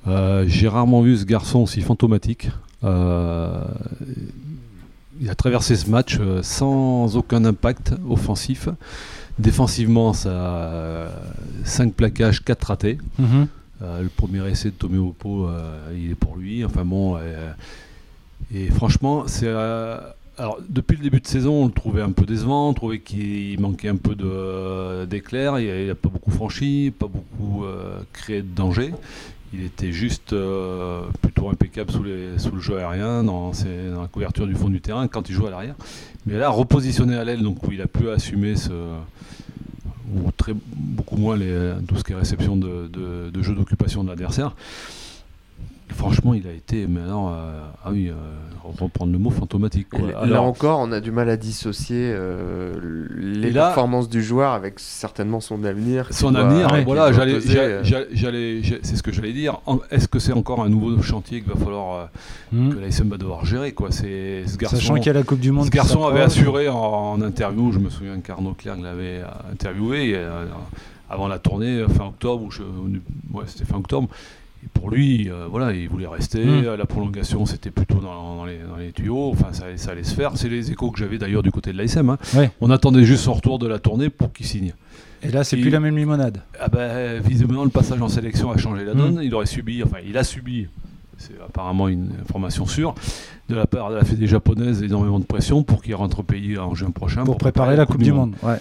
Euh, 0.08 0.44
j'ai 0.46 0.68
rarement 0.68 1.00
vu 1.00 1.16
ce 1.16 1.24
garçon 1.24 1.60
aussi 1.60 1.80
fantomatique. 1.80 2.50
Euh, 2.82 3.62
il 5.20 5.30
a 5.30 5.34
traversé 5.34 5.76
ce 5.76 5.88
match 5.88 6.18
euh, 6.20 6.42
sans 6.42 7.16
aucun 7.16 7.44
impact 7.44 7.94
offensif. 8.08 8.68
Défensivement, 9.38 10.12
ça 10.12 11.08
5 11.64 11.94
plaquages, 11.94 12.44
4 12.44 12.64
ratés. 12.64 12.98
Mhm. 13.18 13.46
Le 13.82 14.08
premier 14.08 14.48
essai 14.48 14.70
de 14.70 14.74
Tomé 14.74 14.98
Oppo, 14.98 15.48
il 15.94 16.12
est 16.12 16.14
pour 16.14 16.36
lui. 16.36 16.64
Enfin 16.64 16.84
bon, 16.84 17.18
et 18.54 18.70
franchement, 18.70 19.24
c'est 19.26 19.48
alors, 20.38 20.58
depuis 20.66 20.96
le 20.96 21.02
début 21.02 21.20
de 21.20 21.26
saison, 21.26 21.64
on 21.64 21.66
le 21.66 21.72
trouvait 21.72 22.00
un 22.00 22.12
peu 22.12 22.24
décevant, 22.24 22.70
on 22.70 22.74
trouvait 22.74 23.00
qu'il 23.00 23.60
manquait 23.60 23.88
un 23.88 23.96
peu 23.96 24.16
d'éclair, 25.06 25.58
il 25.60 25.86
n'a 25.86 25.94
pas 25.94 26.08
beaucoup 26.08 26.30
franchi, 26.30 26.92
pas 26.98 27.06
beaucoup 27.06 27.64
euh, 27.64 27.98
créé 28.12 28.40
de 28.40 28.54
danger. 28.54 28.94
Il 29.52 29.62
était 29.62 29.92
juste 29.92 30.32
euh, 30.32 31.02
plutôt 31.20 31.50
impeccable 31.50 31.90
sous, 31.90 32.02
le 32.02 32.60
jeu 32.60 32.78
aérien, 32.78 33.22
dans, 33.22 33.50
dans, 33.50 34.00
la 34.00 34.08
couverture 34.08 34.46
du 34.46 34.54
fond 34.54 34.70
du 34.70 34.80
terrain, 34.80 35.06
quand 35.06 35.28
il 35.28 35.34
jouait 35.34 35.48
à 35.48 35.50
l'arrière. 35.50 35.74
Mais 36.24 36.38
là, 36.38 36.48
repositionné 36.48 37.14
à 37.14 37.24
l'aile, 37.24 37.42
donc 37.42 37.62
où 37.64 37.70
il 37.70 37.82
a 37.82 37.86
pu 37.86 38.08
assumer 38.08 38.56
ce, 38.56 38.72
ou 40.14 40.30
très, 40.32 40.52
beaucoup 40.54 41.16
moins 41.16 41.36
les, 41.36 41.72
tout 41.86 41.96
ce 41.96 42.04
qui 42.04 42.12
est 42.12 42.16
réception 42.16 42.56
de, 42.56 42.88
de, 42.88 43.30
de 43.30 43.42
jeu 43.42 43.54
d'occupation 43.54 44.04
de 44.04 44.08
l'adversaire. 44.08 44.54
Franchement, 45.92 46.34
il 46.34 46.46
a 46.46 46.52
été 46.52 46.86
maintenant, 46.86 47.28
euh, 47.28 47.60
ah 47.84 47.90
oui, 47.92 48.08
euh, 48.08 48.14
reprendre 48.78 49.12
le 49.12 49.18
mot 49.18 49.30
fantomatique. 49.30 49.88
là 50.24 50.42
encore, 50.42 50.80
on 50.80 50.92
a 50.92 51.00
du 51.00 51.10
mal 51.10 51.28
à 51.28 51.36
dissocier 51.36 52.12
euh, 52.14 53.06
les 53.16 53.50
performances 53.50 54.08
du 54.08 54.22
joueur 54.22 54.52
avec 54.52 54.78
certainement 54.78 55.40
son 55.40 55.64
avenir. 55.64 56.08
Son 56.10 56.34
avenir, 56.34 56.68
voilà, 56.84 57.12
j'allais, 57.12 57.40
c'est 57.40 58.96
ce 58.96 59.02
que 59.02 59.12
j'allais 59.12 59.32
dire. 59.32 59.60
Est-ce 59.90 60.08
que 60.08 60.18
c'est 60.18 60.32
encore 60.32 60.62
un 60.62 60.68
nouveau 60.68 61.00
chantier 61.02 61.40
qu'il 61.40 61.52
va 61.52 61.58
falloir 61.58 62.08
hmm. 62.52 62.74
que 62.74 62.78
l'ASM 62.78 63.08
va 63.08 63.18
devoir 63.18 63.44
gérer 63.44 63.72
quoi? 63.72 63.90
C'est 63.90 64.44
ce 64.46 64.56
garçon. 64.56 64.76
Sachant 64.76 64.94
qu'il 64.94 65.06
y 65.06 65.10
a 65.10 65.14
la 65.14 65.22
Coupe 65.22 65.40
du 65.40 65.52
Monde. 65.52 65.66
Ce 65.66 65.70
garçon 65.70 66.04
avait 66.04 66.22
assuré 66.22 66.68
en, 66.68 67.20
interview, 67.22 67.72
je 67.72 67.78
me 67.78 67.90
souviens 67.90 68.20
qu'Arnaud 68.20 68.54
Clerc 68.54 68.76
l'avait 68.80 69.22
interviewé 69.50 70.18
avant 71.08 71.28
la 71.28 71.38
tournée 71.38 71.84
fin 71.88 72.06
octobre, 72.06 72.44
ou 72.44 73.36
ouais, 73.36 73.44
c'était 73.46 73.64
fin 73.64 73.76
octobre 73.76 74.08
Et 74.64 74.68
pour 74.72 74.90
lui, 74.90 75.28
euh, 75.28 75.46
voilà, 75.50 75.72
il 75.72 75.88
voulait 75.88 76.06
rester. 76.06 76.44
Mm. 76.44 76.74
La 76.78 76.86
prolongation, 76.86 77.46
c'était 77.46 77.70
plutôt 77.70 77.96
dans, 77.98 78.36
dans 78.36 78.44
les, 78.44 78.58
dans 78.58 78.76
les 78.76 78.92
tuyaux. 78.92 79.30
Enfin, 79.32 79.52
ça, 79.52 79.64
allait- 79.64 79.76
ça 79.76 79.90
allait 79.90 80.04
se 80.04 80.14
faire. 80.14 80.32
C'est 80.36 80.48
les 80.48 80.70
échos 80.70 80.90
que 80.90 80.98
j'avais 80.98 81.18
d'ailleurs 81.18 81.42
du 81.42 81.50
côté 81.50 81.72
de 81.72 81.78
l'ASM. 81.78 82.10
hein. 82.10 82.18
Ouais. 82.34 82.50
On 82.60 82.70
attendait 82.70 83.04
juste 83.04 83.24
son 83.24 83.32
retour 83.34 83.58
de 83.58 83.66
la 83.66 83.78
tournée 83.78 84.08
pour 84.08 84.32
qu'il 84.32 84.46
signe. 84.46 84.72
Et 85.24 85.30
là, 85.30 85.44
c'est 85.44 85.56
plus 85.56 85.70
la 85.70 85.80
même 85.80 85.96
limonade. 85.96 86.42
Ah 86.60 86.68
ben, 86.68 87.20
visiblement, 87.20 87.64
le 87.64 87.70
passage 87.70 88.00
en 88.02 88.08
sélection 88.08 88.50
a 88.50 88.56
changé 88.56 88.84
la 88.84 88.94
donne. 88.94 89.16
Mm. 89.18 89.22
Il 89.22 89.34
aurait 89.34 89.46
subi, 89.46 89.82
enfin, 89.82 89.98
il 90.06 90.16
a 90.18 90.24
subi, 90.24 90.66
c'est 91.18 91.34
apparemment 91.44 91.88
une 91.88 92.10
information 92.20 92.66
sûre, 92.66 92.94
de 93.48 93.54
la 93.54 93.66
part 93.66 93.90
de 93.90 93.96
la 93.96 94.04
Fédé 94.04 94.26
japonaise 94.26 94.82
énormément 94.82 95.18
de 95.20 95.24
pression 95.24 95.62
pour 95.62 95.82
qu'il 95.82 95.94
rentre 95.94 96.20
au 96.20 96.22
pays 96.24 96.56
en 96.58 96.74
juin 96.74 96.90
prochain. 96.90 97.24
Pour 97.24 97.36
préparer 97.38 97.76
la 97.76 97.86
Coupe 97.86 98.02
du 98.02 98.12
Monde. 98.12 98.34
Ouais. 98.42 98.56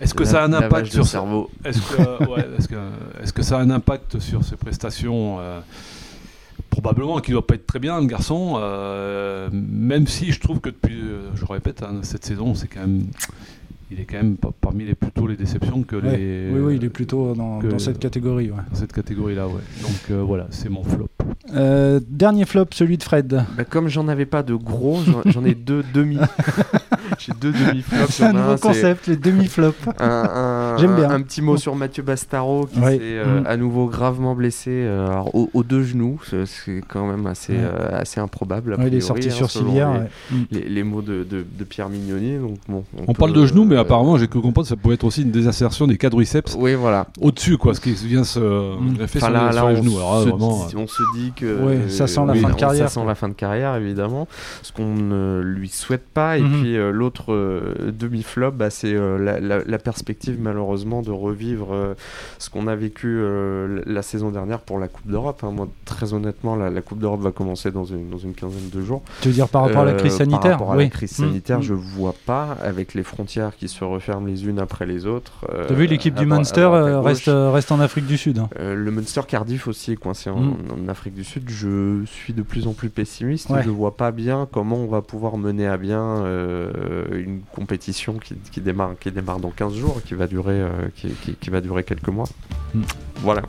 Est-ce 0.00 0.14
que 0.14 0.24
La- 0.24 0.28
ça 0.30 0.42
a 0.42 0.46
un 0.46 0.52
impact 0.52 0.92
sur 0.92 1.06
cerveau. 1.06 1.50
Est-ce 1.64 1.80
que, 1.80 2.02
ouais, 2.30 2.46
est-ce 2.58 2.68
que, 2.68 2.74
est-ce 3.22 3.32
que 3.32 3.42
ça 3.42 3.58
a 3.58 3.60
un 3.62 3.70
impact 3.70 4.18
sur 4.18 4.42
ses 4.44 4.56
prestations 4.56 5.36
euh, 5.40 5.60
Probablement 6.70 7.18
qu'il 7.20 7.34
ne 7.34 7.38
doit 7.38 7.46
pas 7.46 7.54
être 7.54 7.66
très 7.66 7.78
bien, 7.78 8.00
le 8.00 8.06
garçon. 8.06 8.54
euh, 8.58 9.48
même 9.52 10.06
si 10.06 10.32
je 10.32 10.40
trouve 10.40 10.60
que 10.60 10.70
depuis, 10.70 11.00
euh, 11.00 11.28
je 11.34 11.44
répète, 11.44 11.82
hein, 11.82 11.98
cette 12.02 12.24
saison, 12.24 12.54
c'est 12.54 12.66
quand 12.66 12.80
même, 12.80 13.04
il 13.90 14.00
est 14.00 14.04
quand 14.04 14.16
même 14.16 14.36
parmi 14.60 14.84
les 14.86 14.94
plutôt 14.94 15.26
les 15.26 15.36
déceptions 15.36 15.82
que 15.82 15.96
Ouais. 15.96 16.16
les. 16.16 16.50
Oui, 16.50 16.60
oui, 16.60 16.76
il 16.76 16.84
est 16.84 16.88
plutôt 16.88 17.34
dans, 17.34 17.58
que- 17.58 17.66
dans 17.66 17.78
cette 17.78 17.98
catégorie. 17.98 18.50
ouais. 18.50 18.56
dans 18.70 18.76
cette 18.78 18.92
catégorie-là, 18.92 19.46
ouais. 19.48 19.60
Donc 19.82 20.10
euh, 20.10 20.22
voilà, 20.22 20.46
c'est 20.50 20.70
mon 20.70 20.82
flop. 20.82 21.08
Euh, 21.54 22.00
dernier 22.08 22.46
flop, 22.46 22.66
celui 22.72 22.96
de 22.96 23.02
Fred. 23.02 23.44
Bah, 23.56 23.64
comme 23.64 23.88
j'en 23.88 24.08
avais 24.08 24.26
pas 24.26 24.42
de 24.42 24.54
gros, 24.54 25.00
j'en- 25.04 25.22
j'en 25.30 25.44
ai 25.44 25.54
deux 25.54 25.84
demi. 25.92 26.16
J'ai 27.18 27.32
deux 27.40 27.52
demi-flops. 27.52 28.10
C'est 28.12 28.24
un 28.24 28.32
nouveau 28.32 28.56
concept, 28.56 29.06
les 29.06 29.16
demi-flops. 29.16 29.78
J'aime 30.78 30.94
bien. 30.96 31.10
un 31.10 31.20
petit 31.22 31.42
mot 31.42 31.56
sur 31.56 31.74
Mathieu 31.76 32.02
Bastaro 32.02 32.66
qui 32.66 32.78
Ouais. 32.80 32.96
s'est 32.96 33.00
euh, 33.02 33.40
Mm. 33.42 33.46
à 33.46 33.56
nouveau 33.56 33.86
gravement 33.86 34.34
blessé 34.34 34.70
euh, 34.70 35.06
alors, 35.08 35.34
aux, 35.34 35.50
aux 35.54 35.62
deux 35.62 35.82
genoux. 35.82 36.20
C'est- 36.46 36.80
quand 36.88 37.06
même 37.06 37.26
assez, 37.26 37.52
Ouais. 37.52 37.60
euh, 37.62 38.00
assez 38.00 38.20
improbable. 38.20 38.74
a 38.74 38.76
Ouais, 38.76 38.84
il 38.88 38.94
est 38.94 38.98
priori, 38.98 39.02
sorti 39.22 39.28
hein, 39.28 39.32
sur 39.32 39.50
civière. 39.50 39.92
les- 39.92 39.98
ouais. 40.00 40.08
Mm. 40.30 40.44
Les, 40.50 40.68
les 40.68 40.82
mots 40.82 41.02
de, 41.02 41.24
de- 41.24 41.44
de 41.58 41.64
Pierre 41.64 41.88
Mignoni. 41.88 42.38
Donc, 42.38 42.56
bon, 42.68 42.84
On, 43.06 43.12
peut, 43.12 43.18
parle 43.18 43.32
de 43.32 43.46
genoux, 43.46 43.64
mais 43.64 43.76
apparemment, 43.76 44.16
j'ai 44.16 44.28
cru 44.28 44.40
comprendre 44.40 44.64
que 44.66 44.68
ça 44.70 44.76
pouvait 44.76 44.94
être 44.94 45.04
aussi 45.04 45.22
une 45.22 45.30
désinsertion 45.30 45.86
des 45.86 45.96
quadriceps 45.98 46.56
Oui, 46.58 46.74
voilà. 46.74 47.06
au-dessus, 47.20 47.58
quoi, 47.58 47.74
ce 47.74 47.80
qui 47.80 47.92
vient 47.92 48.24
se 48.24 48.40
Mm. 48.40 48.94
greffer 48.94 49.18
Enfin, 49.18 49.26
sur, 49.26 49.34
là, 49.34 49.40
les, 49.40 49.46
là, 49.46 49.52
sur 49.60 49.68
les 49.68 49.78
on 49.78 49.82
genoux. 49.82 49.96
Alors 49.98 50.14
là, 50.14 50.24
se 50.24 50.28
vraiment, 50.30 50.66
dit- 50.66 50.76
on 50.76 50.86
se 50.86 51.02
dit 51.16 51.32
que 51.36 51.62
Ouais, 51.62 51.78
ça 51.88 52.06
sent 52.06 52.20
la 52.26 52.34
fin 52.34 52.48
de 52.50 52.54
carrière, 52.54 52.88
Ça 52.88 53.00
sent 53.00 53.06
la 53.06 53.14
fin 53.14 53.28
de 53.28 53.34
carrière, 53.34 53.76
évidemment. 53.76 54.26
Ce 54.62 54.72
qu'on 54.72 54.94
ne 54.94 55.40
lui 55.42 55.68
souhaite 55.68 56.06
pas. 56.12 56.38
Et 56.38 56.42
Mhm. 56.42 56.60
puis 56.60 56.76
euh, 56.76 56.90
l'autre 57.12 57.32
euh, 57.32 57.92
demi-flop, 57.92 58.52
bah, 58.52 58.70
c'est 58.70 58.94
euh, 58.94 59.18
la, 59.18 59.38
la- 59.40 59.64
la 59.64 59.78
perspective, 59.78 60.38
malheureusement, 60.40 61.02
de 61.02 61.10
revivre 61.10 61.68
euh, 61.72 61.94
ce 62.38 62.48
qu'on 62.50 62.66
a 62.66 62.74
vécu 62.74 63.22
la 63.86 64.02
saison 64.02 64.30
dernière 64.30 64.60
pour 64.60 64.78
la 64.78 64.88
Coupe 64.88 65.06
d'Europe. 65.10 65.40
hein. 65.44 65.50
Moi, 65.50 65.68
très 65.84 66.14
honnêtement, 66.14 66.56
la, 66.56 66.70
la 66.70 66.80
Coupe 66.80 66.98
d'Europe 66.98 67.20
va 67.20 67.30
commencer 67.32 67.70
dans 67.70 67.84
une, 67.84 68.08
dans 68.10 68.18
une 68.18 68.32
quinzaine 68.34 68.70
de 68.72 68.80
jours. 68.80 69.02
Tu 69.20 69.28
veux 69.28 69.34
dire 69.34 69.48
par 69.48 69.62
rapport 69.64 69.82
à 69.82 69.84
la 69.84 69.92
crise 69.94 70.16
sanitaire 70.16 70.40
Par 70.40 70.50
rapport 70.52 70.72
à 70.72 70.76
Oui. 70.76 70.84
la 70.84 70.90
crise 70.90 71.12
Mm, 71.18 71.24
sanitaire, 71.26 71.58
mm. 71.58 71.62
je 71.62 71.74
vois 71.74 72.14
pas, 72.26 72.56
avec 72.62 72.94
les 72.94 73.02
frontières 73.02 73.54
qui 73.56 73.68
se 73.68 73.84
referment 73.84 74.26
les 74.26 74.46
unes 74.46 74.58
après 74.58 74.86
les 74.86 75.06
autres. 75.06 75.44
euh, 75.52 75.66
T'as 75.68 75.74
vu, 75.74 75.86
l'équipe 75.86 76.14
du 76.14 76.24
Munster 76.26 76.66
reste, 77.02 77.30
reste 77.30 77.72
en 77.72 77.80
Afrique 77.80 78.06
du 78.06 78.16
Sud. 78.16 78.38
hein. 78.38 78.48
Le 78.58 78.90
Munster 78.90 79.20
Cardiff 79.28 79.68
aussi 79.68 79.92
est 79.92 79.96
coincé 79.96 80.30
en, 80.30 80.40
Mm. 80.40 80.54
en 80.86 80.88
Afrique 80.88 81.14
du 81.14 81.24
Sud. 81.24 81.44
Je 81.48 82.02
suis 82.06 82.32
de 82.32 82.42
plus 82.42 82.66
en 82.66 82.72
plus 82.72 82.88
pessimiste. 82.88 83.50
Ouais. 83.50 83.62
Je 83.62 83.68
ne 83.68 83.74
vois 83.74 83.96
pas 83.96 84.10
bien 84.12 84.48
comment 84.50 84.76
on 84.76 84.86
va 84.86 85.02
pouvoir 85.02 85.36
mener 85.36 85.66
à 85.66 85.76
bien 85.76 86.00
euh, 86.02 86.70
une 87.12 87.40
compétition 87.52 88.18
qui, 88.18 88.34
qui 88.50 88.60
démarre, 88.60 88.94
qui 89.00 89.10
démarre 89.10 89.38
dans 89.40 89.50
15 89.50 89.74
jours, 89.74 90.00
qui 90.04 90.14
va 90.14 90.26
durer, 90.26 90.60
euh, 90.60 90.70
qui, 90.94 91.08
qui- 91.22 91.34
qui 91.34 91.50
va 91.50 91.60
durer 91.60 91.84
quelques 91.84 92.08
mois. 92.08 92.28
Mm. 92.74 92.82
Voilà. 93.16 93.42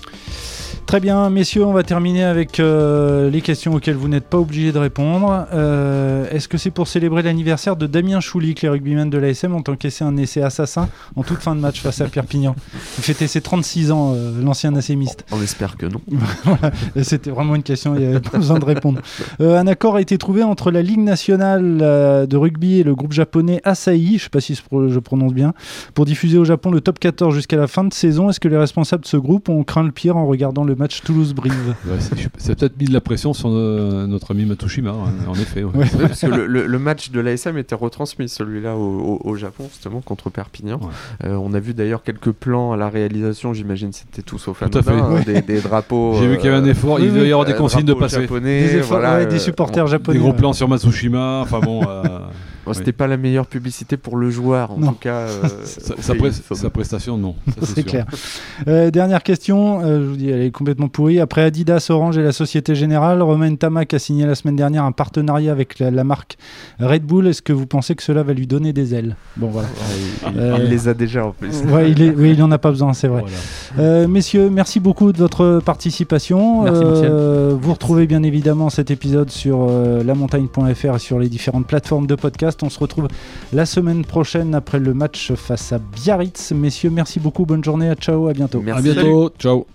Très 0.85 0.99
bien, 0.99 1.29
messieurs, 1.29 1.65
on 1.65 1.73
va 1.73 1.81
terminer 1.83 2.23
avec 2.23 2.59
euh, 2.59 3.29
les 3.29 3.41
questions 3.41 3.73
auxquelles 3.73 3.95
vous 3.95 4.09
n'êtes 4.09 4.25
pas 4.25 4.37
obligés 4.37 4.71
de 4.71 4.77
répondre. 4.77 5.47
Euh, 5.53 6.29
Est-ce 6.29 6.47
que 6.47 6.57
c'est 6.57 6.69
pour 6.71 6.87
célébrer 6.87 7.23
l'anniversaire 7.23 7.75
de 7.75 7.87
Damien 7.87 8.19
Choulic, 8.19 8.61
les 8.61 8.69
rugbymen 8.69 9.09
de 9.09 9.17
l'ASM, 9.17 9.55
ont 9.55 9.63
encaissé 9.67 10.03
un 10.03 10.17
essai 10.17 10.43
assassin 10.43 10.89
en 11.15 11.23
toute 11.23 11.39
fin 11.39 11.55
de 11.55 11.61
match 11.61 11.81
face 11.81 12.01
à 12.01 12.05
Perpignan 12.05 12.55
Il 12.97 13.03
fêtait 13.03 13.27
ses 13.27 13.41
36 13.41 13.91
ans, 13.91 14.13
euh, 14.13 14.43
l'ancien 14.43 14.75
ASMiste. 14.75 15.25
On 15.31 15.41
espère 15.41 15.77
que 15.77 15.87
non. 15.87 16.01
Voilà. 16.43 16.71
C'était 17.01 17.31
vraiment 17.31 17.55
une 17.55 17.63
question, 17.63 17.95
il 17.95 18.01
n'y 18.01 18.07
avait 18.07 18.19
pas 18.19 18.37
besoin 18.37 18.59
de 18.59 18.65
répondre. 18.65 19.01
Un 19.39 19.65
accord 19.67 19.95
a 19.95 20.01
été 20.01 20.17
trouvé 20.17 20.43
entre 20.43 20.69
la 20.69 20.81
Ligue 20.81 20.99
nationale 20.99 21.77
de 21.79 22.37
rugby 22.37 22.79
et 22.79 22.83
le 22.83 22.93
groupe 22.93 23.13
japonais 23.13 23.61
Asahi, 23.63 24.07
je 24.07 24.13
ne 24.13 24.19
sais 24.19 24.29
pas 24.29 24.41
si 24.41 24.55
je 24.55 24.99
prononce 24.99 25.33
bien, 25.33 25.53
pour 25.93 26.05
diffuser 26.05 26.37
au 26.37 26.45
Japon 26.45 26.69
le 26.71 26.81
top 26.81 26.99
14 26.99 27.33
jusqu'à 27.33 27.57
la 27.57 27.67
fin 27.67 27.83
de 27.83 27.93
saison. 27.93 28.29
Est-ce 28.29 28.39
que 28.39 28.47
les 28.47 28.57
responsables 28.57 29.03
de 29.03 29.07
ce 29.07 29.17
groupe 29.17 29.49
ont 29.49 29.63
craint 29.63 29.83
le 29.83 29.91
pire 29.91 30.17
en 30.17 30.27
regardant 30.27 30.63
le 30.63 30.72
match 30.75 31.01
Toulouse-Brive 31.03 31.75
ouais, 31.85 31.93
c'est 31.99 32.29
c'est 32.37 32.55
peut-être 32.59 32.77
mis 32.79 32.85
de 32.85 32.93
la 32.93 33.01
pression 33.01 33.33
sur 33.33 33.49
euh, 33.49 34.05
notre 34.07 34.31
ami 34.31 34.45
Matushima, 34.45 34.91
hein, 34.91 35.13
en 35.27 35.33
effet. 35.35 35.63
ouais. 35.63 35.71
Ouais. 35.75 35.85
Oui, 35.93 35.99
parce 36.07 36.21
que 36.21 36.27
le, 36.35 36.45
le- 36.47 36.65
le 36.67 36.79
match 36.79 37.11
de 37.11 37.19
l'ASM 37.19 37.57
était 37.57 37.75
retransmis, 37.75 38.29
celui-là 38.29 38.75
au, 38.75 39.19
au- 39.23 39.29
au 39.29 39.35
Japon, 39.35 39.65
justement, 39.69 40.01
contre 40.01 40.29
Perpignan. 40.29 40.79
Ouais. 40.81 41.27
Euh, 41.29 41.35
on 41.35 41.53
a 41.53 41.59
vu 41.59 41.73
d'ailleurs 41.73 42.03
quelques 42.03 42.31
plans 42.31 42.71
à 42.73 42.77
la 42.77 42.89
réalisation, 42.89 43.53
j'imagine 43.53 43.91
c'était 43.93 44.21
tout 44.21 44.37
sauf 44.37 44.59
Tout 44.69 44.77
à 44.77 44.81
fait. 44.81 44.91
hein, 44.91 45.11
Ouais. 45.13 45.23
des, 45.23 45.41
des 45.41 45.61
drapeaux. 45.61 46.15
J'ai 46.19 46.27
vu 46.27 46.37
qu'il 46.37 46.45
y 46.45 46.49
avait 46.49 46.57
un 46.57 46.65
euh, 46.65 46.71
effort, 46.71 46.99
il 46.99 47.13
doit 47.13 47.23
y 47.23 47.31
avoir 47.31 47.45
des 47.45 47.53
consignes 47.55 47.83
de 47.85 47.93
passer. 47.93 48.21
japonais, 48.21 48.61
Des, 48.67 48.75
efforts- 48.77 48.99
voilà, 48.99 49.17
ouais, 49.17 49.25
des 49.27 49.35
euh, 49.35 49.39
supporters 49.39 49.85
Des 49.85 49.91
japonais. 49.91 50.19
gros 50.19 50.29
ouais. 50.31 50.35
plans 50.37 50.53
sur 50.53 50.67
Matsushima, 50.67 51.41
enfin 51.41 51.59
bon. 51.59 51.81
Bon, 52.65 52.71
Oui. 52.71 52.77
C'était 52.77 52.91
pas 52.93 53.07
la 53.07 53.17
meilleure 53.17 53.47
publicité 53.47 53.97
pour 53.97 54.15
le 54.17 54.29
joueur, 54.29 54.71
en 54.71 54.77
Non. 54.77 54.87
tout 54.93 54.99
cas. 54.99 55.27
euh, 55.27 55.41
sa, 56.55 56.69
prestation, 56.69 57.17
non. 57.17 57.35
C'est 57.63 57.83
clair. 57.83 58.05
Euh, 58.67 58.89
dernière 58.91 59.21
question, 59.23 59.81
euh, 59.83 59.99
je 60.01 60.05
vous 60.05 60.15
dis, 60.15 60.29
elle 60.29 60.41
est 60.43 60.51
complètement 60.51 60.87
pourrie. 60.87 61.19
Après 61.19 61.41
Adidas, 61.43 61.87
Orange 61.89 62.17
et 62.17 62.23
la 62.23 62.31
Société 62.31 62.73
Générale, 62.75 63.21
Romain 63.21 63.53
Tamac 63.55 63.93
a 63.93 63.99
signé 63.99 64.25
la 64.25 64.35
semaine 64.35 64.55
dernière 64.55 64.83
un 64.85 64.91
partenariat 64.91 65.51
avec 65.51 65.79
la, 65.79 65.91
la 65.91 66.03
marque 66.03 66.37
Red 66.79 67.03
Bull. 67.03 67.27
Est-ce 67.27 67.41
que 67.41 67.53
vous 67.53 67.65
pensez 67.65 67.95
que 67.95 68.03
cela 68.03 68.23
va 68.23 68.33
lui 68.33 68.47
donner 68.47 68.71
des 68.73 68.95
ailes? 68.95 69.15
Bon, 69.37 69.47
voilà. 69.47 69.67
Ouais, 69.67 70.31
il, 70.33 70.39
Euh, 70.39 70.57
il 70.63 70.69
les 70.69 70.87
a 70.87 70.93
déjà 70.93 71.25
en 71.25 71.31
plus. 71.31 71.63
Ouais, 71.63 71.91
il 71.91 72.01
est, 72.01 72.09
oui, 72.11 72.31
il 72.31 72.39
n'en 72.39 72.51
a 72.51 72.57
pas 72.57 72.69
besoin, 72.71 72.93
c'est 72.93 73.07
vrai. 73.07 73.21
Voilà. 73.21 73.37
Euh, 73.79 74.07
messieurs, 74.07 74.49
merci 74.49 74.79
beaucoup 74.79 75.11
de 75.11 75.17
votre 75.17 75.61
participation. 75.65 76.63
Merci, 76.63 76.81
Euh, 76.83 77.55
vous 77.59 77.73
retrouvez 77.73 78.07
bien 78.07 78.23
évidemment 78.23 78.69
cet 78.69 78.89
épisode 78.91 79.29
sur 79.29 79.67
euh, 79.69 80.03
lamontagne.fr 80.03 80.95
et 80.95 80.99
sur 80.99 81.19
les 81.19 81.29
différentes 81.29 81.67
plateformes 81.67 82.07
de 82.07 82.15
podcast. 82.15 82.52
On 82.61 82.69
se 82.69 82.79
retrouve 82.79 83.07
la 83.51 83.65
semaine 83.65 84.05
prochaine 84.05 84.53
après 84.55 84.79
le 84.79 84.93
match 84.93 85.33
face 85.33 85.73
à 85.73 85.79
Biarritz. 85.79 86.51
Messieurs, 86.51 86.89
merci 86.89 87.19
beaucoup. 87.19 87.45
Bonne 87.45 87.63
journée. 87.63 87.89
À 87.89 87.95
ciao. 87.95 88.27
À 88.27 88.33
bientôt. 88.33 88.61
Merci. 88.61 88.89
À 88.89 88.93
bientôt. 88.93 89.31
Ciao. 89.39 89.65